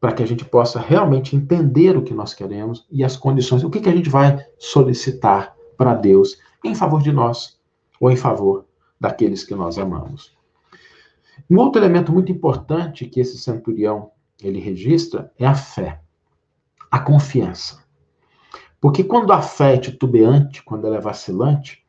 [0.00, 3.70] para que a gente possa realmente entender o que nós queremos e as condições, o
[3.70, 7.58] que, que a gente vai solicitar para Deus em favor de nós
[8.00, 8.66] ou em favor
[9.00, 10.36] daqueles que nós amamos.
[11.48, 14.10] Um outro elemento muito importante que esse centurião
[14.40, 16.00] ele registra é a fé,
[16.90, 17.82] a confiança.
[18.80, 21.81] Porque quando a fé é titubeante, quando ela é vacilante,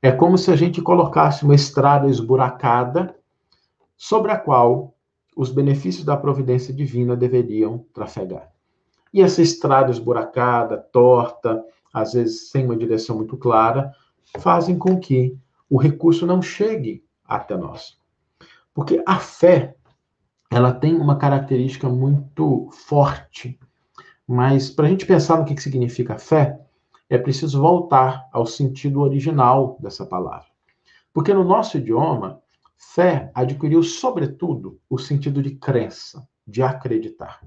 [0.00, 3.16] é como se a gente colocasse uma estrada esburacada
[3.96, 4.94] sobre a qual
[5.36, 8.50] os benefícios da providência divina deveriam trafegar.
[9.12, 13.92] E essa estrada esburacada, torta, às vezes sem uma direção muito clara,
[14.38, 15.36] fazem com que
[15.68, 17.98] o recurso não chegue até nós.
[18.74, 19.74] Porque a fé,
[20.50, 23.58] ela tem uma característica muito forte.
[24.26, 26.60] Mas para a gente pensar no que significa fé,
[27.08, 30.48] é preciso voltar ao sentido original dessa palavra.
[31.12, 32.42] Porque no nosso idioma,
[32.78, 37.44] Fé adquiriu, sobretudo, o sentido de crença, de acreditar.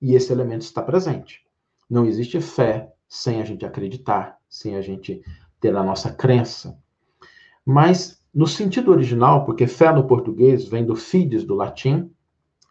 [0.00, 1.42] E esse elemento está presente.
[1.88, 5.22] Não existe fé sem a gente acreditar, sem a gente
[5.58, 6.78] ter a nossa crença.
[7.64, 12.12] Mas, no sentido original, porque fé no português vem do fides do latim,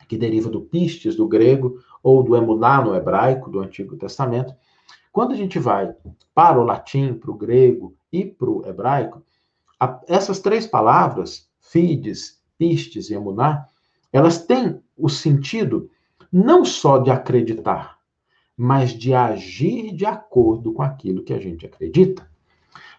[0.07, 4.53] que deriva do pistes do grego, ou do emuná no hebraico, do Antigo Testamento.
[5.11, 5.93] Quando a gente vai
[6.33, 9.23] para o latim, para o grego e para o hebraico,
[10.07, 13.65] essas três palavras Fides, Pistes e Emuná,
[14.11, 15.89] elas têm o sentido
[16.31, 17.97] não só de acreditar,
[18.55, 22.29] mas de agir de acordo com aquilo que a gente acredita.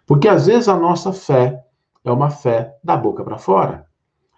[0.06, 1.64] Porque às vezes a nossa fé
[2.02, 3.86] é uma fé da boca para fora.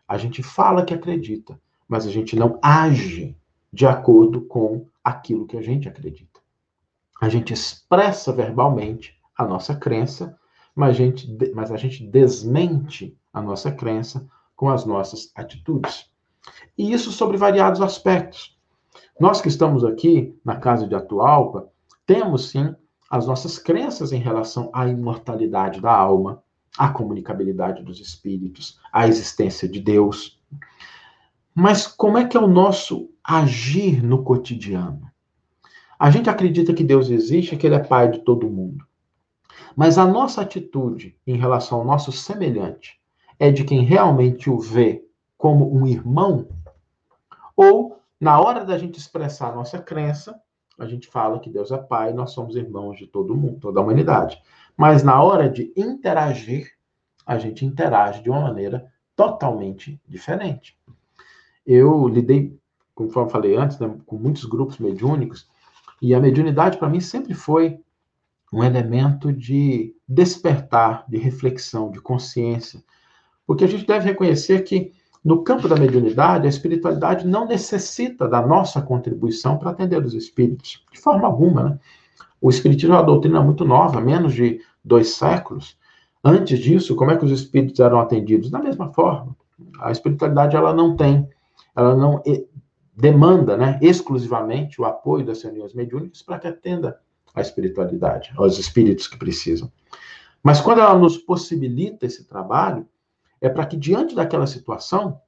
[0.07, 1.59] A gente fala que acredita,
[1.89, 3.37] mas a gente não age
[3.73, 6.32] de acordo com aquilo que a gente acredita.
[7.23, 10.37] A gente expressa verbalmente a noa crença,
[10.75, 16.11] mas a gente, mas a gente desmente a nossa crença com as nossas atitudes.
[16.77, 18.59] E isso sobre variados aspectos.
[19.21, 21.69] Nós que estamos aqui na casa de Atualpa,
[22.05, 22.75] temos sim
[23.09, 26.43] as nossas crenças em relação à imortalidade da alma,
[26.77, 30.41] à comunicabilidade dos espíritos, à existência de Deus.
[31.55, 35.12] Mas como é que é o nosso agir no cotidiano?
[36.03, 38.85] A gente acredita que Deus existe, que Ele é Pai de todo mundo.
[39.77, 43.01] Mas a nossa atitude em relação ao nosso semelhante,
[43.39, 45.07] é de quem realmente o vê
[45.39, 46.49] como um irmão,
[47.57, 50.35] ou na hora da gente expressar a nossa crença,
[50.77, 53.83] a gente fala que Deus é Pai, nós somos irmãos de todo mundo, toda a
[53.85, 54.43] humanidade.
[54.77, 56.73] Mas na hora de interagir,
[57.25, 60.77] a gente interage de uma maneira totalmente diferente.
[61.65, 62.59] Eu lidei,
[62.93, 65.49] conforme falei antes, né, com muitos grupos mediúnicos,
[66.03, 67.79] e a mediunidade para mim sempre foi
[68.53, 72.83] um elemento de despertar, de reflexão, de consciência,
[73.47, 74.93] porque a gente deve reconhecer que,
[75.25, 80.85] no campo da mediunidade, a espiritualidade não necessita da nossa contribuição para atender os espíritos,
[80.93, 81.63] de forma alguma.
[81.63, 81.79] Né?
[82.41, 85.79] O espiritismo é uma doutrina muito nova, menos de dois séculos.
[86.25, 88.51] Antes disso, como é que os espíritos eram atendidos?
[88.51, 89.37] Da mesma forma.
[89.81, 91.29] A espiritualidade ela não tem,
[91.77, 92.21] ela não
[92.93, 97.01] demanda né, exclusivamente o apoio das reuniões mediúnicas para que atenda
[97.35, 99.73] a espiritualidade, aos espíritos que precisam.
[100.43, 102.87] Mas quando ela nos possibilita esse trabalho,
[103.41, 105.21] é para que diante daquela situação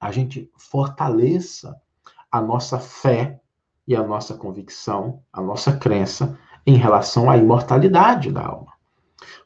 [0.00, 1.80] a gente fortaleça
[2.30, 3.40] a nossa fé
[3.86, 8.72] e a nossa convicção, a nossa crença em relação à imortalidade da alma.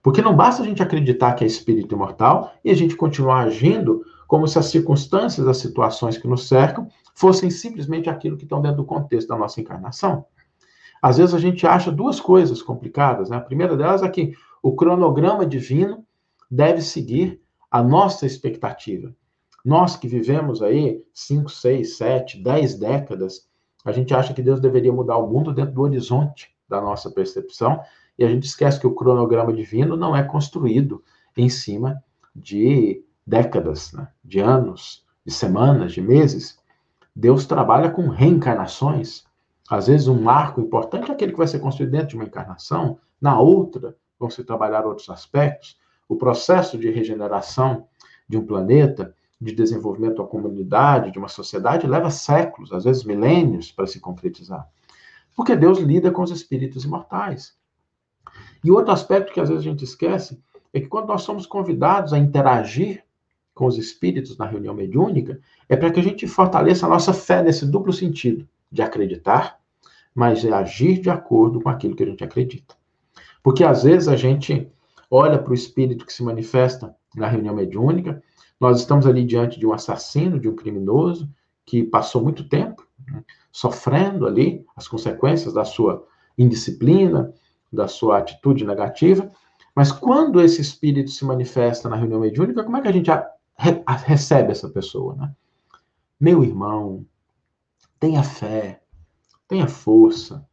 [0.03, 4.05] Porque não basta a gente acreditar que é espírito imortal e a gente continuar agindo
[4.33, 8.79] como se as circunstâncias, as situações que nos cercam fossem simplesmente aquilo que estão dentro
[8.79, 10.25] do contexto da nossa encarnação.
[11.03, 13.29] Às vezes a gente acha duas coisas complicadas.
[13.29, 13.37] Né?
[13.37, 16.03] A primeira delas é que o cronograma divino
[16.51, 19.15] deve seguir a nossa expectativa.
[19.63, 23.47] Nós que vivemos aí 5, 6, 7, 10 décadas,
[23.85, 27.83] a gente acha que Deus deveria mudar o mundo dentro do horizonte da nossa percepção
[28.19, 31.05] e a gente esquece que o cronograma divino não é construído
[31.37, 32.03] em cima
[32.35, 34.09] de décadas, né?
[34.25, 36.59] de anos, de semanas, de meses.
[37.15, 39.25] Deus trabalha com reencarnações.
[39.69, 42.99] Às vezes, um marco importante é aquele que vai ser construído dentro de uma encarnação,
[43.21, 45.79] na outra vão se trabalhar outros aspectos.
[46.09, 47.87] O processo de regeneração
[48.29, 53.73] de um planeta, de desenvolvimento da comunidade, de uma sociedade, leva séculos, às vezes milênios,
[53.73, 54.69] para se concretizar.
[55.35, 57.57] Porque Deus lida com os espíritos imortais.
[58.63, 60.41] E outro aspecto que às vezes a gente esquece
[60.73, 63.05] é que quando nós somos convidados a interagir
[63.55, 67.43] com os espíritos na reunião mediúnica, é para que a gente fortaleça a nossa fé
[67.43, 69.59] nesse duplo sentido, de acreditar,
[70.15, 72.75] mas de agir de acordo com aquilo que a gente acredita.
[73.43, 74.71] Porque às vezes a gente
[75.11, 78.23] olha para o espírito que se manifesta na reunião mediúnica,
[78.59, 81.29] nós estamos ali diante de um assassino, de um criminoso,
[81.67, 87.33] que passou muito tempo né, sofrendo ali as consequências da sua indisciplina,
[87.73, 89.31] da sua atitude negativa.
[89.75, 93.11] Mas quando esse espírito se manifesta na reunião mediúnica, como é que a gente
[93.57, 95.15] recebe essa pessoa?
[95.15, 95.35] Né?
[96.19, 97.05] Meu irmão,
[97.99, 98.81] tenha fé,
[99.49, 100.47] tenha força.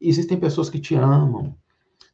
[0.00, 1.54] Existem pessoas que te amam.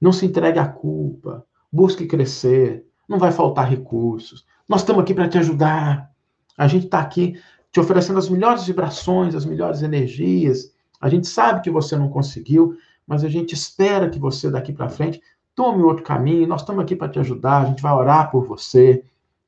[0.01, 1.45] Não se entregue à culpa.
[1.73, 2.87] Busque crescer.
[3.09, 4.47] Não vai faltar recursos.
[4.69, 6.11] Nós estamos aqui para te ajudar.
[6.57, 7.41] A gente está aqui
[7.73, 10.73] te oferecendo as melhores vibrações, as melhores energias.
[11.01, 12.77] A gente sabe que você não conseguiu,
[13.07, 15.21] mas a gente espera que você daqui para frente
[15.55, 16.47] tome outro caminho.
[16.47, 19.05] Nós estamos aqui para te ajudar, a gente vai orar por você.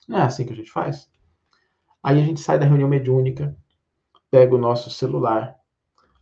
[0.09, 1.09] Não é assim que a gente faz?
[2.03, 3.57] Aí a gente sai da reunião mediúnica,
[4.31, 5.57] pega o nosso celular,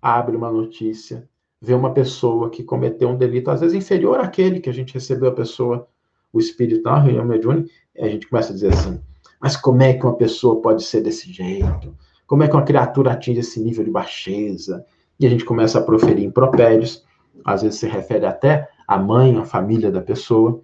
[0.01, 1.29] abre uma notícia,
[1.61, 5.29] vê uma pessoa que cometeu um delito, às vezes inferior àquele que a gente recebeu
[5.29, 5.89] a pessoa,
[6.33, 9.01] o espírito na reunião mediúnica, e a gente começa a dizer assim:
[9.41, 11.97] mas como é que uma pessoa pode ser desse jeito?
[12.27, 14.85] Como é que uma criatura atinge esse nível de baixeza?
[15.19, 17.05] E a gente começa a proferir impropérios
[17.45, 20.63] às vezes se refere até à mãe, à família da pessoa,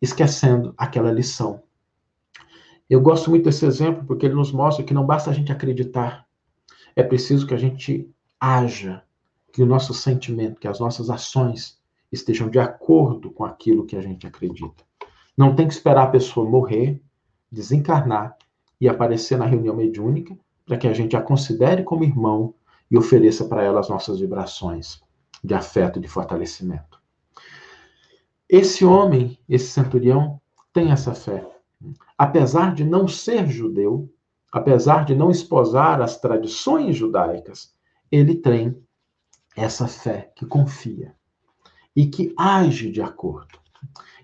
[0.00, 1.62] esquecendo aquela lição.
[2.90, 6.26] Eu gosto muito desse exemplo porque ele nos mostra que não basta a gente acreditar,
[6.96, 8.10] é preciso que a gente
[8.40, 9.04] haja,
[9.52, 11.78] que o nosso sentimento, que as nossas ações
[12.10, 14.84] estejam de acordo com aquilo que a gente acredita.
[15.36, 17.00] Não tem que esperar a pessoa morrer,
[17.50, 18.36] desencarnar
[18.80, 20.36] e aparecer na reunião mediúnica
[20.66, 22.54] para que a gente a considere como irmão
[22.90, 25.00] e ofereça para ela as nossas vibrações
[25.44, 27.00] de afeto e de fortalecimento.
[28.48, 30.40] Esse homem, esse centurião,
[30.72, 31.46] tem essa fé.
[32.20, 34.12] Apesar de não ser judeu,
[34.52, 37.72] apesar de não esposar as tradições judaicas,
[38.12, 38.76] ele tem
[39.56, 41.14] essa fé que confia
[41.96, 43.58] e que age de acordo.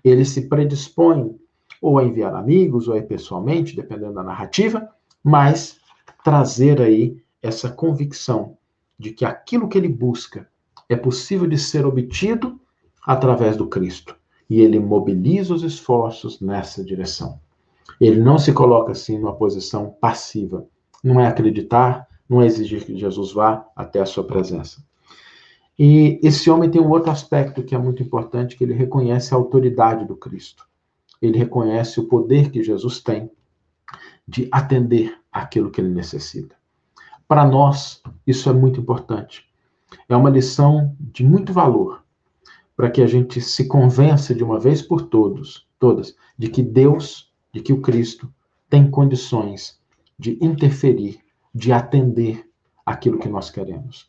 [0.03, 1.35] Ele se predispõe
[1.81, 4.87] ou a enviar amigos ou a ir pessoalmente, dependendo da narrativa,
[5.23, 5.79] mas
[6.23, 8.59] trazer aí essa convicção
[8.95, 10.47] de que aquilo que ele busca
[10.87, 12.61] é possível de ser obtido
[13.01, 14.15] através do Cristo.
[14.47, 17.41] E ele mobiliza os esforços nessa direção.
[17.99, 20.65] Ele não se coloca assim numa posição passiva.
[21.03, 24.83] Não é acreditar, não é exigir que Jesus vá até a sua presença.
[25.79, 29.37] E esse homem tem um outro aspecto que é muito importante, que ele reconhece a
[29.37, 30.65] autoridade do Cristo.
[31.21, 33.29] Ele reconhece o poder que Jesus tem
[34.27, 36.55] de atender aquilo que ele necessita.
[37.27, 39.47] Para nós, isso é muito importante
[40.09, 42.03] é uma lição de muito valor
[42.75, 47.26] para que a gente se convença de uma vez por todos, todas, de que Deus,
[47.57, 48.31] de que o Cristo
[48.69, 49.79] tem condições
[50.17, 51.19] de interferir,
[51.53, 52.47] de atender
[52.85, 54.07] aquilo que nós queremos.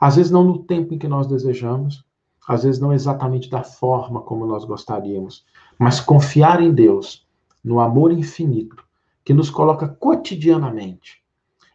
[0.00, 2.02] Às vezes não no tempo em que nós desejamos,
[2.48, 5.44] às vezes não exatamente da forma como nós gostaríamos,
[5.78, 7.26] mas confiar em Deus,
[7.62, 8.82] no amor infinito
[9.22, 11.22] que nos coloca cotidianamente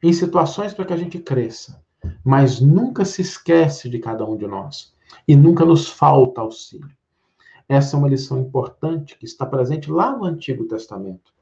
[0.01, 1.83] em situações para que a gente cresça,
[2.23, 4.91] mas nunca se esquece de cada um de nós
[5.27, 6.89] e nunca nos falta auxílio.
[7.67, 11.33] Essa é uma lição importante que está presente lá no Antigo Testamento.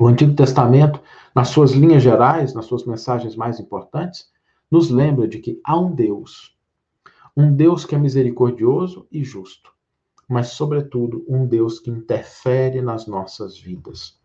[0.00, 1.00] O Antigo Testamento,
[1.34, 4.30] nas suas linhas gerais, nas suas mensagens mais importantes,
[4.70, 6.56] nos lembra de que há um Deus,
[7.36, 9.70] um Deus que é misericordioso e justo,
[10.26, 14.18] mas, sobretudo, um Deus que interfere nas nossas vidas.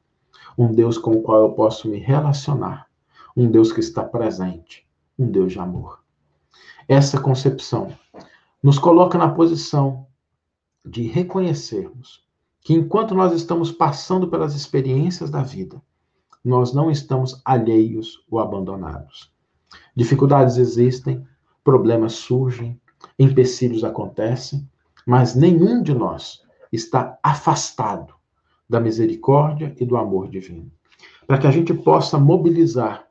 [0.58, 2.88] um Deus com o qual eu posso me relacionar,
[3.36, 6.04] um Deus que está presente, um Deus de amor.
[6.88, 7.92] Essa concepção
[8.64, 10.07] nos coloca na posição
[10.88, 12.26] de reconhecermos
[12.62, 15.82] que enquanto nós estamos passando pelas experiências da vida,
[16.44, 19.32] nós não estamos alheios ou abandonados.
[19.96, 21.26] Dificuldades existem,
[21.64, 22.80] problemas surgem,
[23.20, 24.68] empecilhos acontecem,
[25.06, 28.14] mas nenhum de nós está afastado
[28.70, 30.72] da misericórdia e do amor divino.
[31.26, 33.08] Para que a gente possa mobilizar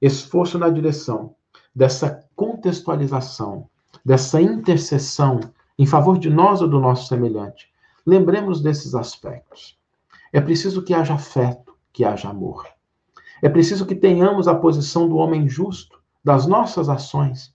[0.00, 1.34] esforço na direção
[1.74, 3.68] dessa contextualização,
[4.04, 5.40] dessa intercessão
[5.80, 7.72] em favor de nós ou do nosso semelhante,
[8.04, 9.78] lembremos desses aspectos.
[10.30, 12.66] É preciso que haja afeto, que haja amor.
[13.40, 17.54] É preciso que tenhamos a posição do homem justo das nossas ações.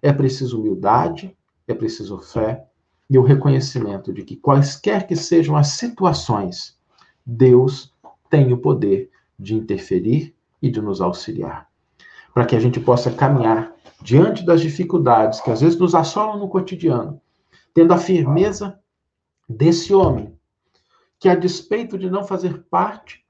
[0.00, 2.64] É preciso humildade, é preciso fé,
[3.10, 6.78] e o reconhecimento de que, quaisquer que sejam as situações,
[7.26, 7.92] Deus
[8.30, 11.68] tem o poder de interferir e de nos auxiliar.
[12.32, 16.48] Para que a gente possa caminhar diante das dificuldades que às vezes nos assolam no
[16.48, 17.20] cotidiano,
[17.74, 18.80] tendo a firmeza
[19.48, 20.38] desse homem,
[21.18, 23.24] que a despeito de não fazer parte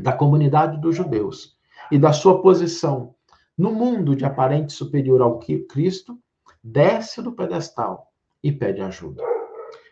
[0.00, 1.56] da comunidade dos judeus
[1.90, 3.14] e da sua posição
[3.56, 6.18] no mundo de aparente superior ao Cristo,
[6.64, 8.10] desce do pedestal
[8.42, 9.22] e pede ajuda.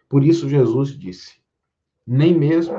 [0.09, 1.41] Por isso Jesus disse:
[2.07, 2.77] Nem mesmo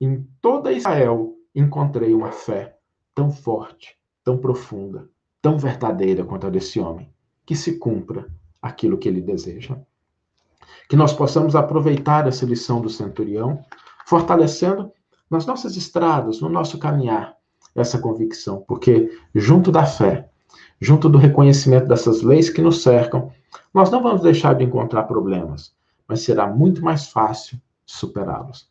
[0.00, 2.76] em toda Israel encontrei uma fé
[3.14, 5.08] tão forte, tão profunda,
[5.40, 7.12] tão verdadeira quanto a desse homem,
[7.44, 8.28] que se cumpra
[8.60, 9.80] aquilo que ele deseja.
[10.88, 13.60] Que nós possamos aproveitar essa lição do centurião,
[14.06, 14.90] fortalecendo
[15.30, 17.36] nas nossas estradas, no nosso caminhar,
[17.74, 20.28] essa convicção, porque junto da fé,
[20.80, 23.30] junto do reconhecimento dessas leis que nos cercam,
[23.72, 25.72] nós não vamos deixar de encontrar problemas,
[26.06, 28.68] mas será muito mais fácil superá-los.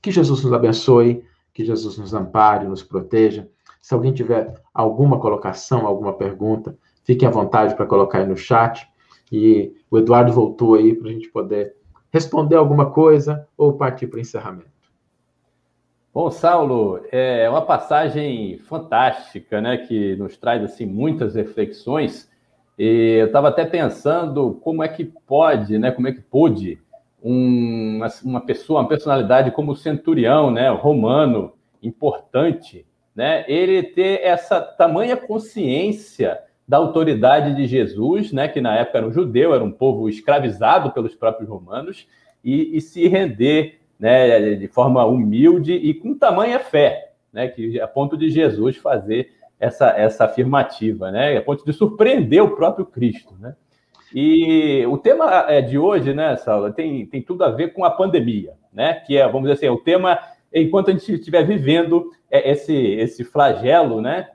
[0.00, 3.48] Que Jesus nos abençoe, que Jesus nos ampare, nos proteja.
[3.80, 8.88] Se alguém tiver alguma colocação, alguma pergunta, fique à vontade para colocar aí no chat.
[9.30, 11.74] E o Eduardo voltou aí para a gente poder
[12.12, 14.76] responder alguma coisa ou partir para o encerramento.
[16.14, 22.30] Bom, Saulo, é uma passagem fantástica, né, que nos traz assim muitas reflexões.
[22.78, 26.78] E eu estava até pensando como é que pode, né, como é que pôde
[27.22, 31.52] um, uma pessoa, uma personalidade como o centurião, né, romano,
[31.82, 38.98] importante, né, ele ter essa tamanha consciência da autoridade de Jesus, né, que na época
[38.98, 42.06] era um judeu, era um povo escravizado pelos próprios romanos,
[42.44, 47.86] e, e se render né, de forma humilde e com tamanha fé, né, que a
[47.86, 51.36] ponto de Jesus fazer essa, essa afirmativa, né?
[51.36, 53.54] A ponto de surpreender o próprio Cristo, né?
[54.14, 57.90] E o tema é, de hoje, né, Saulo, tem, tem tudo a ver com a
[57.90, 58.94] pandemia, né?
[58.94, 60.18] Que é, vamos dizer assim, é o tema
[60.52, 64.28] enquanto a gente estiver vivendo é, esse, esse flagelo, né?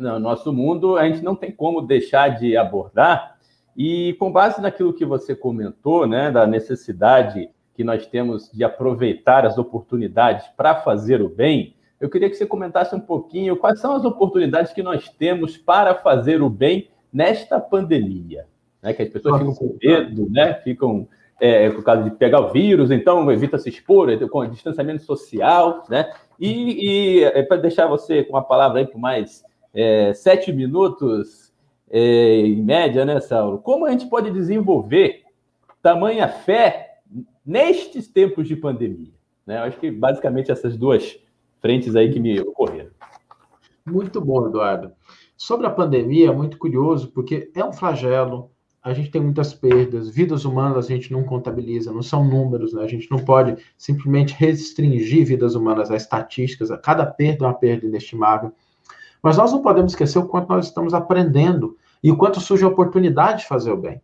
[0.00, 3.36] No nosso mundo, a gente não tem como deixar de abordar.
[3.76, 9.46] E com base naquilo que você comentou, né, da necessidade que nós temos de aproveitar
[9.46, 13.94] as oportunidades para fazer o bem, eu queria que você comentasse um pouquinho quais são
[13.94, 18.46] as oportunidades que nós temos para fazer o bem nesta pandemia.
[18.82, 18.92] Né?
[18.94, 20.54] Que as pessoas ficam com medo, né?
[20.54, 21.06] ficam
[21.40, 26.12] é, por causa de pegar o vírus, então evita se expor, com distanciamento social, né?
[26.38, 29.42] E, e é, para deixar você com a palavra aí por mais
[29.74, 31.52] é, sete minutos,
[31.90, 33.58] é, em média, né, Saulo?
[33.58, 35.22] Como a gente pode desenvolver
[35.82, 36.98] tamanha fé
[37.44, 39.12] nestes tempos de pandemia?
[39.46, 39.58] Né?
[39.58, 41.18] Eu acho que basicamente essas duas
[41.60, 42.90] frentes aí que me ocorreram.
[43.86, 44.92] Muito bom, Eduardo.
[45.36, 48.50] Sobre a pandemia, é muito curioso, porque é um flagelo,
[48.82, 52.82] a gente tem muitas perdas, vidas humanas a gente não contabiliza, não são números, né?
[52.82, 57.54] A gente não pode simplesmente restringir vidas humanas a estatísticas, a cada perda é uma
[57.54, 58.52] perda inestimável.
[59.22, 62.68] Mas nós não podemos esquecer o quanto nós estamos aprendendo e o quanto surge a
[62.68, 64.00] oportunidade de fazer o bem.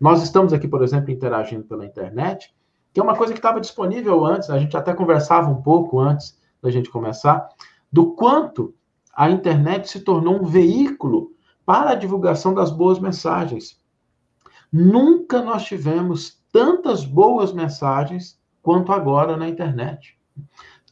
[0.00, 2.54] Nós estamos aqui, por exemplo, interagindo pela internet,
[2.92, 6.38] que é uma coisa que estava disponível antes, a gente até conversava um pouco antes,
[6.60, 7.48] da gente começar,
[7.90, 8.74] do quanto
[9.14, 11.32] a internet se tornou um veículo
[11.66, 13.80] para a divulgação das boas mensagens.
[14.72, 20.18] Nunca nós tivemos tantas boas mensagens quanto agora na internet.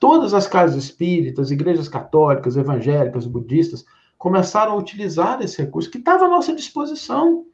[0.01, 3.85] Todas as casas espíritas, igrejas católicas, evangélicas, budistas,
[4.19, 7.45] começaram a utilizar esse recurso que estava à nossa disposição.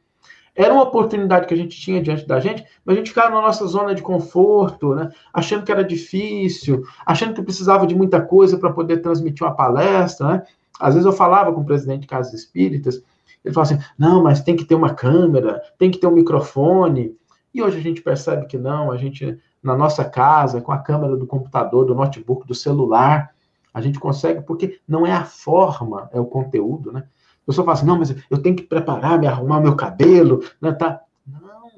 [0.55, 3.41] Era uma oportunidade que a gente tinha diante da gente, mas a gente ficava na
[3.41, 5.11] nossa zona de conforto, né?
[5.31, 10.27] achando que era difícil, achando que precisava de muita coisa para poder transmitir uma palestra.
[10.27, 10.43] Né?
[10.79, 13.03] Às vezes eu falava com o presidente de casas espíritas,
[13.45, 17.15] ele falava assim: não, mas tem que ter uma câmera, tem que ter um microfone.
[17.53, 21.15] E hoje a gente percebe que não, a gente, na nossa casa, com a câmera
[21.17, 23.33] do computador, do notebook, do celular,
[23.77, 27.03] A gente consegue, porque não é a forma, é o conteúdo, né?
[27.43, 30.43] A pessoa fala assim, não, mas eu tenho que preparar, me arrumar o meu cabelo,
[30.59, 30.71] né?
[30.71, 31.01] Tá.
[31.27, 31.71] Não,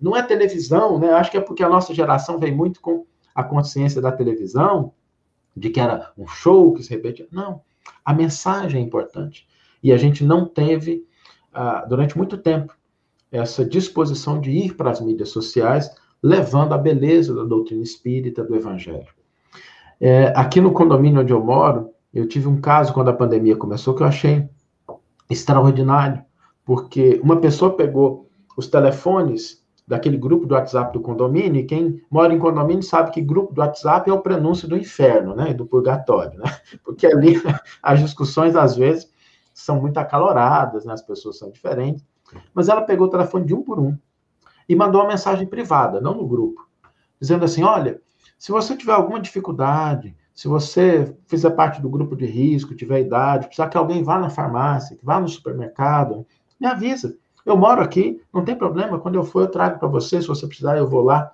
[0.00, 1.10] não é televisão, né?
[1.12, 3.04] Acho que é porque a nossa geração vem muito com
[3.34, 4.94] a consciência da televisão,
[5.54, 7.28] de que era um show que se repetia.
[7.30, 7.60] Não,
[8.02, 9.46] a mensagem é importante.
[9.82, 11.06] E a gente não teve,
[11.54, 12.74] uh, durante muito tempo,
[13.30, 18.54] essa disposição de ir para as mídias sociais, levando a beleza da doutrina espírita, do
[18.54, 19.08] evangelho.
[20.00, 23.94] É, aqui no condomínio onde eu moro, eu tive um caso quando a pandemia começou
[23.94, 24.48] que eu achei
[25.28, 26.22] extraordinário,
[26.64, 32.32] porque uma pessoa pegou os telefones daquele grupo do WhatsApp do condomínio, e quem mora
[32.32, 36.38] em condomínio sabe que grupo do WhatsApp é o prenúncio do inferno, né, do purgatório,
[36.38, 36.44] né,
[36.84, 37.40] porque ali
[37.82, 39.10] as discussões, às vezes,
[39.52, 42.04] são muito acaloradas, né, as pessoas são diferentes,
[42.54, 43.96] mas ela pegou o telefone de um por um
[44.72, 46.66] e mandou uma mensagem privada, não no grupo,
[47.20, 48.00] dizendo assim, olha,
[48.38, 53.48] se você tiver alguma dificuldade, se você fizer parte do grupo de risco, tiver idade,
[53.48, 56.26] precisar que alguém vá na farmácia, que vá no supermercado,
[56.58, 57.14] me avisa.
[57.44, 58.98] Eu moro aqui, não tem problema.
[58.98, 60.22] Quando eu for, eu trago para você.
[60.22, 61.30] Se você precisar, eu vou lá.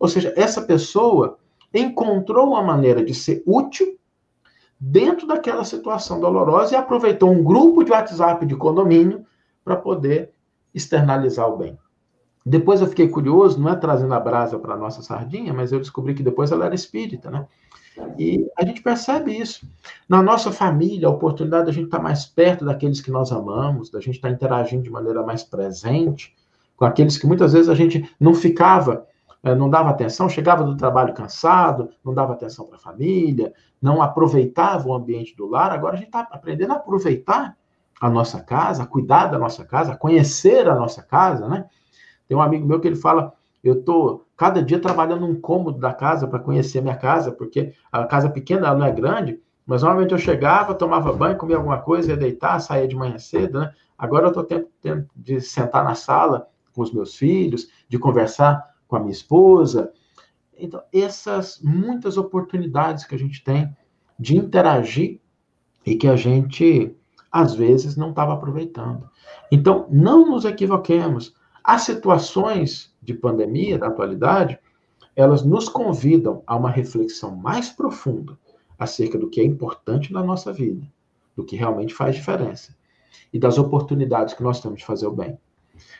[0.00, 1.38] Ou seja, essa pessoa
[1.72, 3.96] encontrou uma maneira de ser útil
[4.80, 9.24] dentro daquela situação dolorosa e aproveitou um grupo de WhatsApp de condomínio
[9.64, 10.32] para poder
[10.74, 11.78] externalizar o bem.
[12.44, 15.78] Depois eu fiquei curioso, não é trazendo a brasa para a nossa sardinha, mas eu
[15.78, 17.46] descobri que depois ela era espírita, né?
[18.18, 19.66] E a gente percebe isso.
[20.08, 24.00] Na nossa família, a oportunidade da gente estar mais perto daqueles que nós amamos, da
[24.00, 26.34] gente estar interagindo de maneira mais presente,
[26.76, 29.06] com aqueles que muitas vezes a gente não ficava,
[29.42, 34.00] eh, não dava atenção, chegava do trabalho cansado, não dava atenção para a família, não
[34.00, 35.72] aproveitava o ambiente do lar.
[35.72, 37.56] Agora a gente está aprendendo a aproveitar
[38.00, 41.66] a nossa casa, a cuidar da nossa casa, a conhecer a nossa casa, né?
[42.30, 45.92] Tem um amigo meu que ele fala eu estou cada dia trabalhando um cômodo da
[45.92, 49.82] casa para conhecer a minha casa, porque a casa pequena ela não é grande, mas
[49.82, 53.74] normalmente eu chegava, tomava banho, comia alguma coisa, ia deitar, saía de manhã cedo, né?
[53.98, 58.64] Agora eu estou tendo, tendo de sentar na sala com os meus filhos, de conversar
[58.86, 59.92] com a minha esposa.
[60.56, 63.76] Então, essas muitas oportunidades que a gente tem
[64.16, 65.18] de interagir
[65.84, 66.96] e que a gente,
[67.30, 69.10] às vezes, não estava aproveitando.
[69.50, 71.34] Então, não nos equivoquemos.
[71.62, 74.58] As situações de pandemia da atualidade,
[75.14, 78.38] elas nos convidam a uma reflexão mais profunda
[78.78, 80.86] acerca do que é importante na nossa vida,
[81.36, 82.74] do que realmente faz diferença
[83.32, 85.38] e das oportunidades que nós temos de fazer o bem.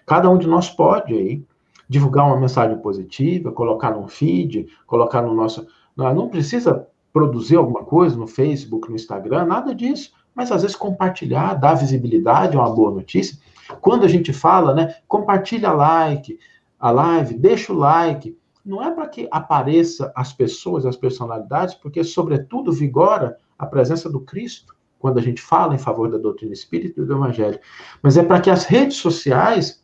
[0.06, 1.44] Cada um de nós pode aí
[1.88, 8.16] divulgar uma mensagem positiva, colocar num feed, colocar no nosso, não precisa produzir alguma coisa
[8.16, 12.92] no Facebook, no Instagram, nada disso, mas às vezes compartilhar, dar visibilidade a uma boa
[12.92, 13.36] notícia.
[13.80, 16.38] Quando a gente fala, né, compartilha like,
[16.78, 18.36] a live, deixa o like.
[18.64, 24.20] Não é para que apareça as pessoas, as personalidades, porque, sobretudo, vigora a presença do
[24.20, 27.58] Cristo quando a gente fala em favor da doutrina espírita e do evangelho.
[28.02, 29.82] Mas é para que as redes sociais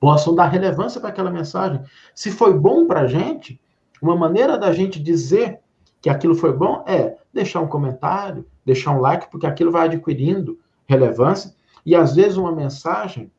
[0.00, 1.82] possam dar relevância para aquela mensagem.
[2.14, 3.60] Se foi bom para a gente,
[4.00, 5.60] uma maneira da gente dizer
[6.00, 10.58] que aquilo foi bom é deixar um comentário, deixar um like, porque aquilo vai adquirindo
[10.86, 11.54] relevância.
[11.88, 13.30] E às vezes uma mensagem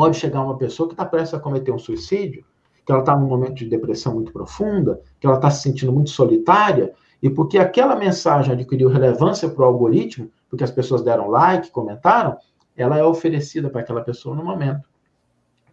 [0.00, 2.44] Pode chegar uma pessoa que está prestes a cometer um suicídio,
[2.86, 6.10] que ela está num momento de depressão muito profunda, que ela está se sentindo muito
[6.10, 11.70] solitária, e porque aquela mensagem adquiriu relevância para o algoritmo, porque as pessoas deram like,
[11.70, 12.38] comentaram,
[12.76, 14.88] ela é oferecida para aquela pessoa no momento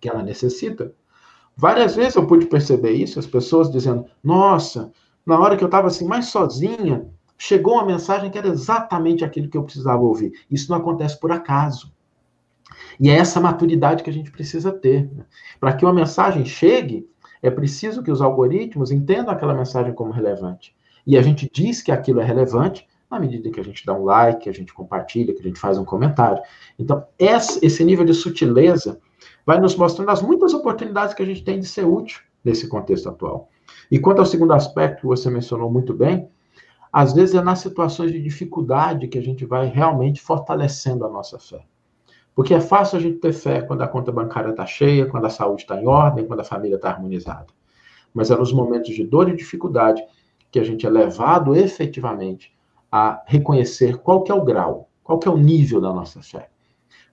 [0.01, 0.91] que ela necessita.
[1.55, 4.91] Várias vezes eu pude perceber isso, as pessoas dizendo: Nossa,
[5.25, 9.49] na hora que eu estava assim mais sozinha, chegou uma mensagem que era exatamente aquilo
[9.49, 10.31] que eu precisava ouvir.
[10.49, 11.93] Isso não acontece por acaso.
[12.99, 15.09] E é essa maturidade que a gente precisa ter.
[15.13, 15.23] Né?
[15.59, 17.07] Para que uma mensagem chegue,
[17.41, 20.75] é preciso que os algoritmos entendam aquela mensagem como relevante.
[21.05, 24.03] E a gente diz que aquilo é relevante na medida que a gente dá um
[24.03, 26.41] like, que a gente compartilha, que a gente faz um comentário.
[26.77, 28.99] Então, esse nível de sutileza
[29.45, 33.07] vai nos mostrando as muitas oportunidades que a gente tem de ser útil nesse contexto
[33.07, 33.49] atual.
[33.89, 36.29] E quanto ao segundo aspecto que você mencionou muito bem,
[36.91, 41.37] às vezes é nas situações de dificuldade que a gente vai realmente fortalecendo a nossa
[41.37, 41.65] fé.
[42.33, 45.29] Porque é fácil a gente ter fé quando a conta bancária está cheia, quando a
[45.29, 47.47] saúde está em ordem, quando a família está harmonizada.
[48.13, 50.03] Mas é nos momentos de dor e dificuldade
[50.51, 52.55] que a gente é levado efetivamente
[52.91, 56.49] a reconhecer qual que é o grau, qual que é o nível da nossa fé.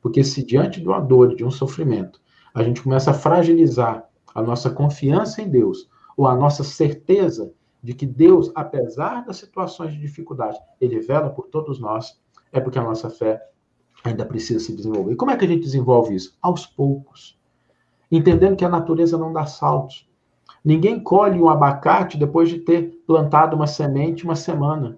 [0.00, 2.20] Porque se diante de uma dor, de um sofrimento,
[2.54, 4.04] a gente começa a fragilizar
[4.34, 7.52] a nossa confiança em Deus, ou a nossa certeza
[7.84, 12.18] de que Deus, apesar das situações de dificuldade, ele vela por todos nós,
[12.50, 13.46] é porque a nossa fé
[14.02, 15.12] ainda precisa se desenvolver.
[15.12, 16.34] E como é que a gente desenvolve isso?
[16.40, 17.38] Aos poucos.
[18.10, 20.08] Entendendo que a natureza não dá saltos.
[20.64, 24.96] Ninguém colhe um abacate depois de ter plantado uma semente uma semana.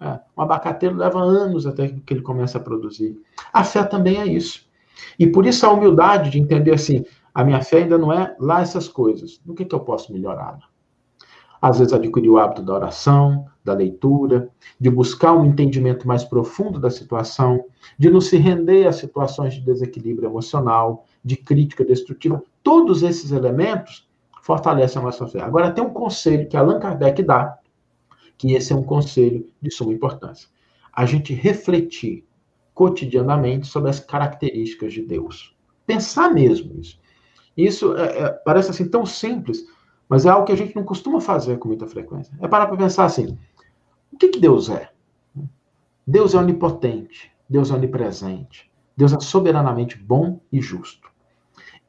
[0.00, 3.16] É, um abacateiro leva anos até que ele comece a produzir.
[3.52, 4.68] A fé também é isso.
[5.16, 8.62] E por isso a humildade de entender assim, a minha fé ainda não é lá
[8.62, 9.40] essas coisas.
[9.46, 10.62] No que, que eu posso melhorá-la?
[11.66, 14.48] Às vezes adquirir o hábito da oração, da leitura,
[14.80, 17.64] de buscar um entendimento mais profundo da situação,
[17.98, 22.40] de não se render a situações de desequilíbrio emocional, de crítica destrutiva.
[22.62, 24.08] Todos esses elementos
[24.42, 25.40] fortalecem a nossa fé.
[25.40, 27.58] Agora, tem um conselho que Allan Kardec dá,
[28.38, 30.48] que esse é um conselho de suma importância.
[30.92, 32.24] A gente refletir
[32.74, 35.52] cotidianamente sobre as características de Deus.
[35.84, 36.96] Pensar mesmo isso.
[37.56, 39.66] Isso é, é, parece assim tão simples,
[40.08, 42.36] mas é algo que a gente não costuma fazer com muita frequência.
[42.40, 43.38] É parar para pensar assim:
[44.12, 44.90] o que, que Deus é?
[46.06, 51.10] Deus é onipotente, Deus é onipresente, Deus é soberanamente bom e justo.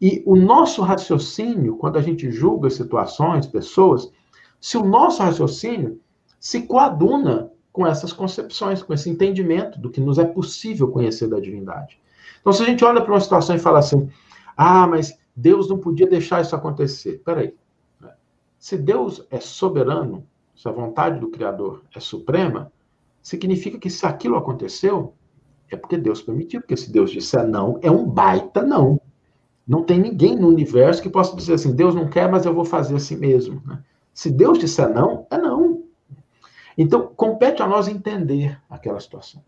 [0.02, 4.12] E o nosso raciocínio, quando a gente julga situações, pessoas,
[4.60, 6.00] se o nosso raciocínio
[6.40, 11.40] se coaduna com essas concepções, com esse entendimento do que nos é possível conhecer da
[11.40, 12.00] divindade.
[12.42, 14.10] Então, se a gente olha para uma situação e fala assim,
[14.56, 17.22] ah, mas Deus não podia deixar isso acontecer.
[17.24, 17.54] Peraí.
[18.68, 22.70] Se Deus é soberano, se a vontade do Criador é suprema,
[23.24, 25.14] significa que se aquilo aconteceu,
[25.72, 26.60] é porque Deus permitiu.
[26.60, 29.00] Porque se Deus disser não, é um baita não.
[29.66, 32.66] Não tem ninguém no universo que possa dizer assim: Deus não quer, mas eu vou
[32.66, 33.64] fazer assim mesmo.
[33.66, 33.82] Né?
[34.14, 35.84] Se Deus disser não, é não.
[36.78, 39.42] Então, compete a nós entender aquela situação.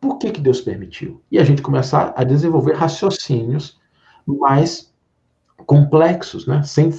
[0.00, 1.22] Por que, que Deus permitiu?
[1.30, 3.80] E a gente começar a desenvolver raciocínios
[4.26, 4.92] mais
[5.66, 6.64] complexos, né?
[6.64, 6.90] sem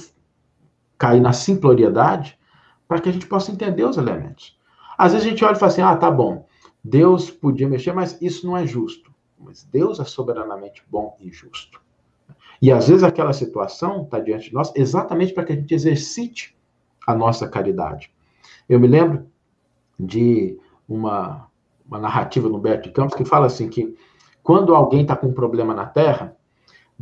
[1.00, 2.38] cair na simploriedade,
[2.86, 4.60] para que a gente possa entender os elementos.
[4.98, 6.46] Às vezes a gente olha e fala assim: ah, tá bom,
[6.84, 9.10] Deus podia mexer, mas isso não é justo.
[9.38, 11.80] Mas Deus é soberanamente bom e justo.
[12.60, 16.54] E às vezes aquela situação está diante de nós exatamente para que a gente exercite
[17.06, 18.12] a nossa caridade.
[18.68, 19.26] Eu me lembro
[19.98, 21.46] de uma,
[21.88, 23.96] uma narrativa no Humberto de Campos que fala assim que
[24.42, 26.36] quando alguém está com um problema na Terra,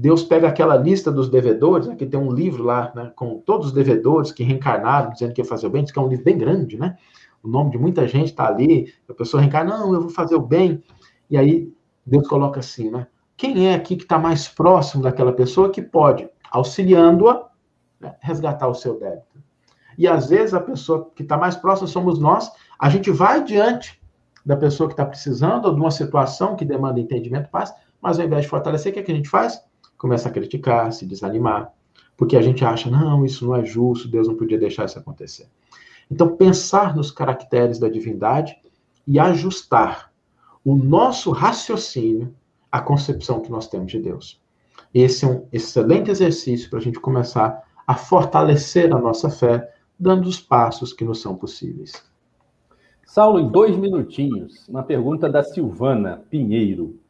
[0.01, 3.67] Deus pega aquela lista dos devedores, aqui né, tem um livro lá né, com todos
[3.67, 6.25] os devedores que reencarnaram, dizendo que ia fazer o bem, diz que é um livro
[6.25, 6.97] bem grande, né?
[7.43, 10.41] O nome de muita gente está ali, a pessoa reencarna, não, eu vou fazer o
[10.41, 10.81] bem.
[11.29, 11.73] E aí
[12.07, 13.09] Deus coloca assim, né?
[13.37, 17.49] Quem é aqui que está mais próximo daquela pessoa que pode, auxiliando-a,
[18.01, 19.43] né, resgatar o seu débito?
[19.99, 24.01] E às vezes a pessoa que está mais próxima somos nós, a gente vai diante
[24.47, 28.27] da pessoa que está precisando ou de uma situação que demanda entendimento, paz, mas ao
[28.27, 29.61] invés de fortalecer, o que, é que a gente faz?
[29.99, 31.73] Começa a criticar, se desanimar,
[32.17, 35.49] porque a gente acha, não, isso não é justo, Deus não podia deixar isso acontecer.
[36.11, 38.57] Então, pensar nos caracteres da divindade
[39.07, 40.11] e ajustar
[40.65, 42.35] o nosso raciocínio
[42.71, 44.41] à concepção que nós temos de Deus.
[44.95, 50.29] Esse é um excelente exercício para a gente começar a fortalecer a nossa fé dando
[50.29, 52.05] os passos que nos são possíveis.
[53.05, 57.01] Saulo, em dois minutinhos, uma pergunta da Silvana Pinheiro.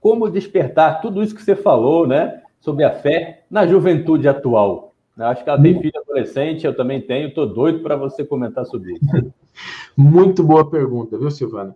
[0.00, 4.94] Como despertar tudo isso que você falou, né, sobre a fé na juventude atual?
[5.16, 8.64] Eu acho que ela tem filho adolescente, eu também tenho, estou doido para você comentar
[8.64, 9.32] sobre isso.
[9.96, 11.74] Muito boa pergunta, viu, Silvana?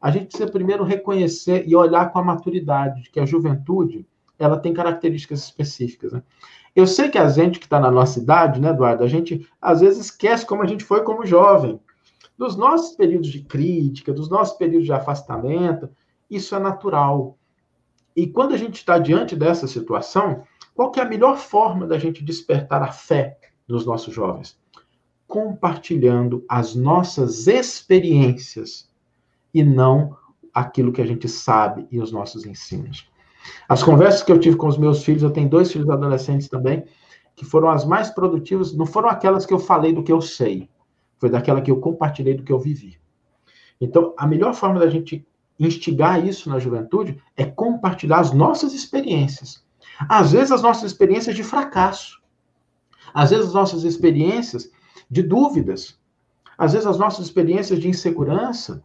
[0.00, 4.06] A gente precisa primeiro reconhecer e olhar com a maturidade de que a juventude
[4.38, 6.12] ela tem características específicas.
[6.12, 6.22] Né?
[6.74, 9.80] Eu sei que a gente que está na nossa idade, né, Eduardo, a gente às
[9.80, 11.80] vezes esquece como a gente foi como jovem.
[12.36, 15.88] Dos nossos períodos de crítica, dos nossos períodos de afastamento,
[16.30, 17.38] isso é natural.
[18.16, 20.44] E quando a gente está diante dessa situação,
[20.74, 24.58] qual é a melhor forma da gente despertar a fé nos nossos jovens?
[25.26, 28.88] Compartilhando as nossas experiências
[29.52, 30.16] e não
[30.52, 33.10] aquilo que a gente sabe e os nossos ensinos.
[33.68, 36.84] As conversas que eu tive com os meus filhos, eu tenho dois filhos adolescentes também,
[37.34, 40.68] que foram as mais produtivas, não foram aquelas que eu falei do que eu sei,
[41.18, 42.98] foi daquela que eu compartilhei do que eu vivi.
[43.80, 45.26] Então, a melhor forma da gente
[45.58, 49.64] instigar isso na juventude é compartilhar as nossas experiências.
[50.08, 52.20] Às vezes, as nossas experiências de fracasso.
[53.12, 54.70] Às vezes, as nossas experiências
[55.08, 55.98] de dúvidas.
[56.58, 58.82] Às vezes, as nossas experiências de insegurança.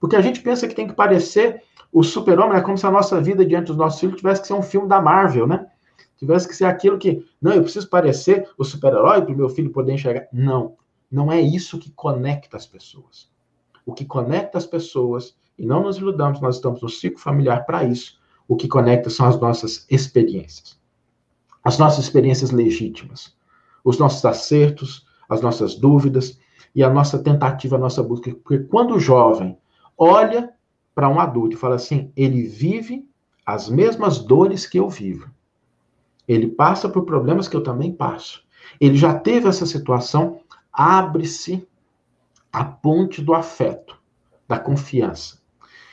[0.00, 1.62] Porque a gente pensa que tem que parecer
[1.92, 4.54] o super-homem é como se a nossa vida diante dos nossos filhos tivesse que ser
[4.54, 5.66] um filme da Marvel, né?
[6.18, 9.70] Tivesse que ser aquilo que, não, eu preciso parecer o super-herói para o meu filho
[9.70, 10.26] poder enxergar.
[10.32, 10.76] Não,
[11.10, 13.30] não é isso que conecta as pessoas.
[13.84, 17.84] O que conecta as pessoas, e não nos iludamos, nós estamos no ciclo familiar para
[17.84, 20.78] isso, o que conecta são as nossas experiências.
[21.64, 23.34] As nossas experiências legítimas.
[23.84, 26.38] Os nossos acertos, as nossas dúvidas
[26.74, 28.32] e a nossa tentativa, a nossa busca.
[28.34, 29.58] Porque quando o jovem
[29.96, 30.52] olha
[30.94, 33.08] para um adulto e fala assim: ele vive
[33.44, 35.30] as mesmas dores que eu vivo.
[36.28, 38.44] Ele passa por problemas que eu também passo.
[38.80, 40.40] Ele já teve essa situação,
[40.72, 41.66] abre-se
[42.52, 43.96] a ponte do afeto
[44.66, 45.38] confiança.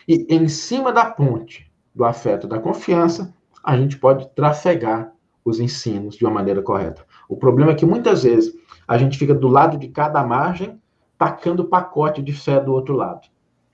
[0.08, 3.34] E em cima da ponte do afeto da confiança,
[3.64, 5.14] a gente pode trafegar
[5.45, 7.06] os ensinos de uma maneira correta.
[7.30, 8.54] O problema é que muitas vezes
[8.88, 10.82] a gente fica do lado de cada margem,
[11.18, 13.28] tacando pacote de fé do outro lado.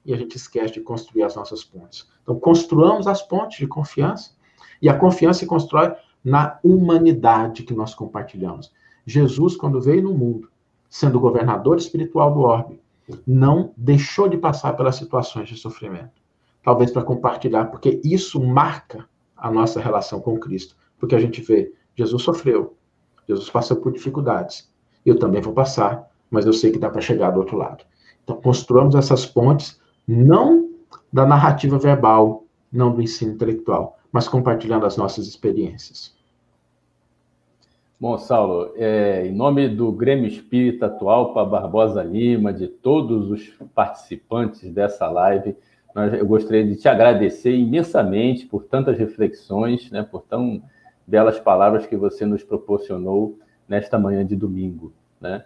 [0.06, 2.08] E a gente esquece de construir as nossas pontes.
[2.24, 4.32] Então, construamos as pontes de confiança,
[4.82, 8.72] e a confiança se constrói na humanidade que nós compartilhamos.
[9.06, 10.50] Jesus, quando veio no mundo,
[10.90, 12.82] sendo governador espiritual do orbe,
[13.26, 16.19] não deixou de passar pelas situações de sofrimento.
[16.64, 20.76] Talvez para compartilhar, porque isso marca a nossa relação com Cristo.
[21.00, 22.76] Porque a gente vê, Jesus sofreu,
[23.28, 24.70] Jesus passou por dificuldades.
[25.06, 27.86] Eu também vou passar, mas eu sei que dá para chegar do outro lado.
[28.24, 30.70] Então, construamos essas pontes, não
[31.12, 36.18] da narrativa verbal, não do ensino intelectual, mas compartilhando as nossas experiências.
[38.00, 43.50] Bom, Saulo, é, em nome do Grêmio Espírita atual para Barbosa Lima, de todos os
[43.76, 45.56] participantes dessa live,
[46.06, 50.62] eu gostaria de te agradecer imensamente por tantas reflexões, né, por tão
[51.06, 53.38] belas palavras que você nos proporcionou
[53.68, 54.94] nesta manhã de domingo.
[55.20, 55.44] Né?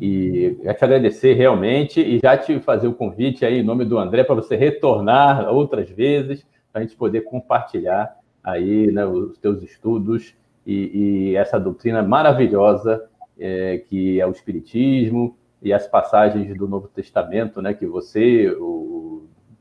[0.00, 4.24] E te agradecer realmente e já te fazer o convite aí em nome do André
[4.24, 10.34] para você retornar outras vezes, para a gente poder compartilhar aí né, os teus estudos
[10.66, 16.88] e, e essa doutrina maravilhosa é, que é o Espiritismo e as passagens do Novo
[16.88, 18.95] Testamento, né, que você o,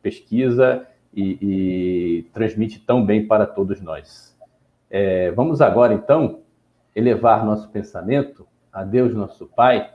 [0.05, 4.37] pesquisa e, e, transmite tão bem para todos nós.
[4.87, 6.41] É, vamos agora, então,
[6.95, 9.89] elevar nosso pensamento a Deus, nosso Pai,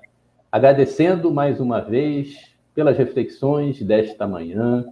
[0.50, 4.84] agradecendo mais uma vez pelas reflexões desta manhã,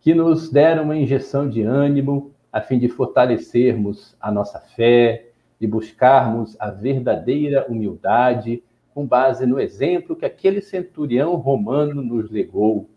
[0.00, 5.30] que nos deram uma injeção de ânimo a fim de fortalecermos a nossa fé,
[5.60, 8.62] de buscarmos a verdadeira humildade
[8.94, 12.88] com base no exemplo que aquele centurião romano nos legou?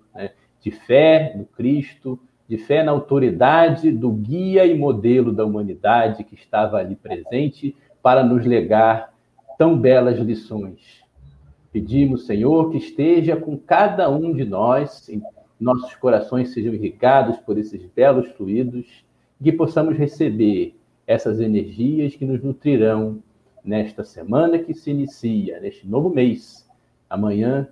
[0.62, 6.36] De fé no Cristo, de fé na autoridade do guia e modelo da humanidade que
[6.36, 9.14] estava ali presente para nos legar
[9.58, 11.02] tão belas lições.
[11.72, 15.10] Pedimos, Senhor, que esteja com cada um de nós,
[15.60, 19.06] nossos corações sejam irrigados por esses belos fluidos,
[19.42, 20.76] que possamos receber
[21.08, 23.24] essas energias que nos nutrirão
[23.64, 26.70] nesta semana que se inicia, neste novo mês.
[27.10, 27.68] Amanhã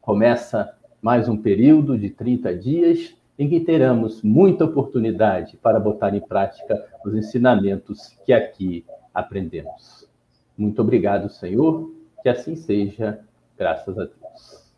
[0.00, 6.20] começa mais um período de 30 dias em que teremos muita oportunidade para botar em
[6.20, 8.84] prática os ensinamentos que aqui
[9.14, 10.06] aprendemos.
[10.56, 11.90] Muito obrigado, Senhor,
[12.22, 13.20] que assim seja,
[13.56, 14.70] graças a Deus.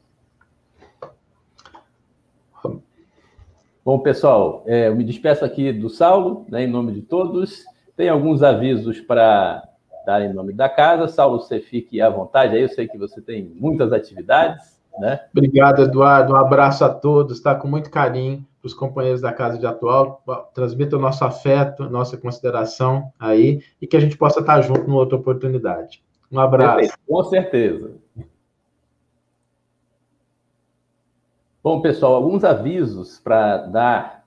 [3.85, 7.65] Bom, pessoal, é, eu me despeço aqui do Saulo, né, em nome de todos.
[7.97, 9.69] Tem alguns avisos para
[10.07, 11.09] dar em nome da casa.
[11.09, 12.63] Saulo, você fique à vontade aí.
[12.63, 15.21] Eu sei que você tem muitas atividades, né?
[15.33, 16.33] Obrigado, Eduardo.
[16.33, 17.39] Um abraço a todos.
[17.39, 20.23] Está com muito carinho para os companheiros da Casa de Atual.
[20.55, 25.01] Transmita o nosso afeto, nossa consideração aí e que a gente possa estar junto numa
[25.01, 26.03] outra oportunidade.
[26.31, 26.93] Um abraço.
[27.07, 27.93] Com certeza.
[31.63, 34.25] Bom, pessoal, alguns avisos para dar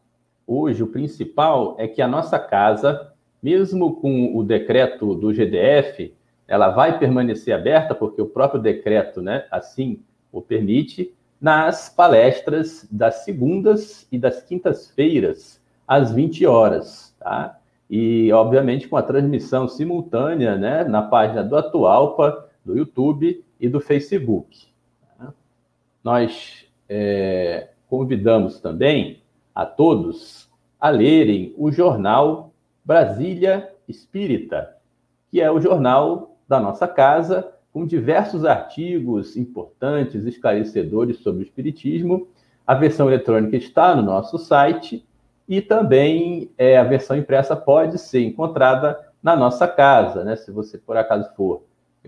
[0.48, 0.84] hoje.
[0.84, 3.14] O principal é que a nossa casa
[3.46, 6.12] mesmo com o decreto do GDF,
[6.48, 10.04] ela vai permanecer aberta, porque o próprio decreto né, assim
[10.36, 17.16] o permite, nas palestras das segundas e das quintas-feiras, às 20 horas.
[17.20, 17.58] Tá?
[17.90, 23.80] E, obviamente, com a transmissão simultânea né, na página do Atualpa, do YouTube e do
[23.80, 24.68] Facebook.
[25.18, 25.34] Tá?
[26.04, 29.22] Nós é, convidamos também
[29.54, 32.52] a todos a lerem o jornal
[32.84, 34.76] Brasília Espírita,
[35.32, 42.26] que é o jornal da nossa casa, com diversos artigos importantes, esclarecedores sobre o Espiritismo.
[42.66, 45.06] A versão eletrônica está no nosso site
[45.46, 50.38] e também é, a versão impressa pode ser encontrada na nossa casa, né?
[50.38, 51.64] Se você por acaso for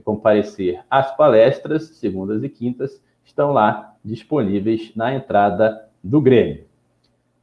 [0.05, 6.63] comparecer às palestras, segundas e quintas, estão lá disponíveis na entrada do Grêmio.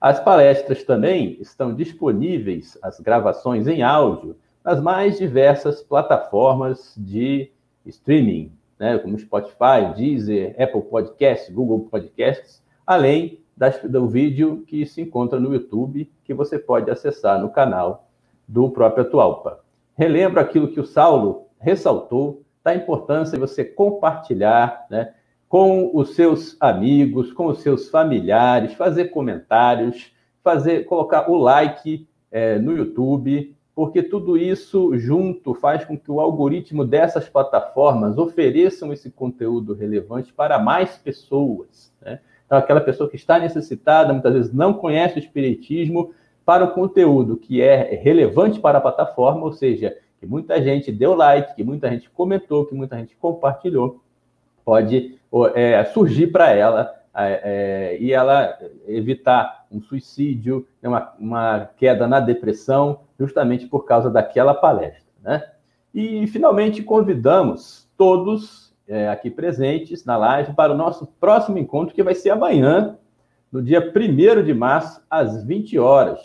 [0.00, 7.52] As palestras também estão disponíveis, as gravações em áudio, nas mais diversas plataformas de
[7.86, 15.00] streaming, né, como Spotify, Deezer, Apple Podcasts, Google Podcasts, além das, do vídeo que se
[15.00, 18.08] encontra no YouTube, que você pode acessar no canal
[18.46, 19.60] do próprio Atualpa.
[19.96, 25.12] Relembro aquilo que o Saulo ressaltou, da importância de você compartilhar, né,
[25.48, 30.12] com os seus amigos, com os seus familiares, fazer comentários,
[30.42, 36.20] fazer, colocar o like é, no YouTube, porque tudo isso junto faz com que o
[36.20, 41.92] algoritmo dessas plataformas ofereçam esse conteúdo relevante para mais pessoas.
[42.00, 42.20] Né?
[42.46, 46.12] Então, aquela pessoa que está necessitada, muitas vezes não conhece o Espiritismo,
[46.44, 51.14] para o conteúdo que é relevante para a plataforma, ou seja, que muita gente deu
[51.14, 54.02] like, que muita gente comentou, que muita gente compartilhou,
[54.64, 55.18] pode
[55.54, 62.06] é, surgir para ela é, é, e ela evitar um suicídio, né, uma, uma, queda
[62.06, 65.04] na depressão, justamente por causa daquela palestra.
[65.22, 65.42] Né?
[65.92, 72.02] E, finalmente, convidamos todos é, aqui presentes na live para o nosso próximo encontro, que
[72.02, 72.96] vai ser amanhã,
[73.50, 76.20] no dia 1 de março, às 20 horas,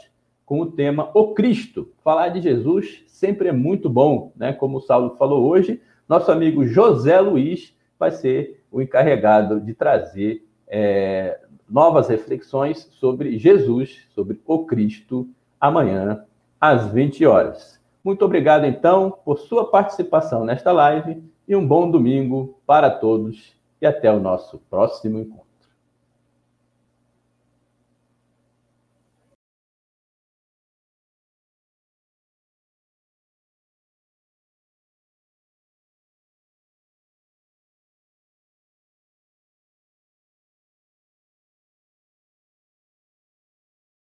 [0.45, 1.91] com o tema O Cristo.
[2.03, 4.51] Falar de Jesus sempre é muito bom, né?
[4.51, 10.43] Como o Saulo falou hoje, nosso amigo José Luiz vai ser o encarregado de trazer
[10.67, 11.39] é,
[11.69, 15.27] novas reflexões sobre Jesus, sobre o Cristo,
[15.59, 16.25] amanhã,
[16.59, 17.79] às 20 horas.
[18.03, 23.85] Muito obrigado, então, por sua participação nesta live e um bom domingo para todos e
[23.85, 25.48] até o nosso próximo encontro.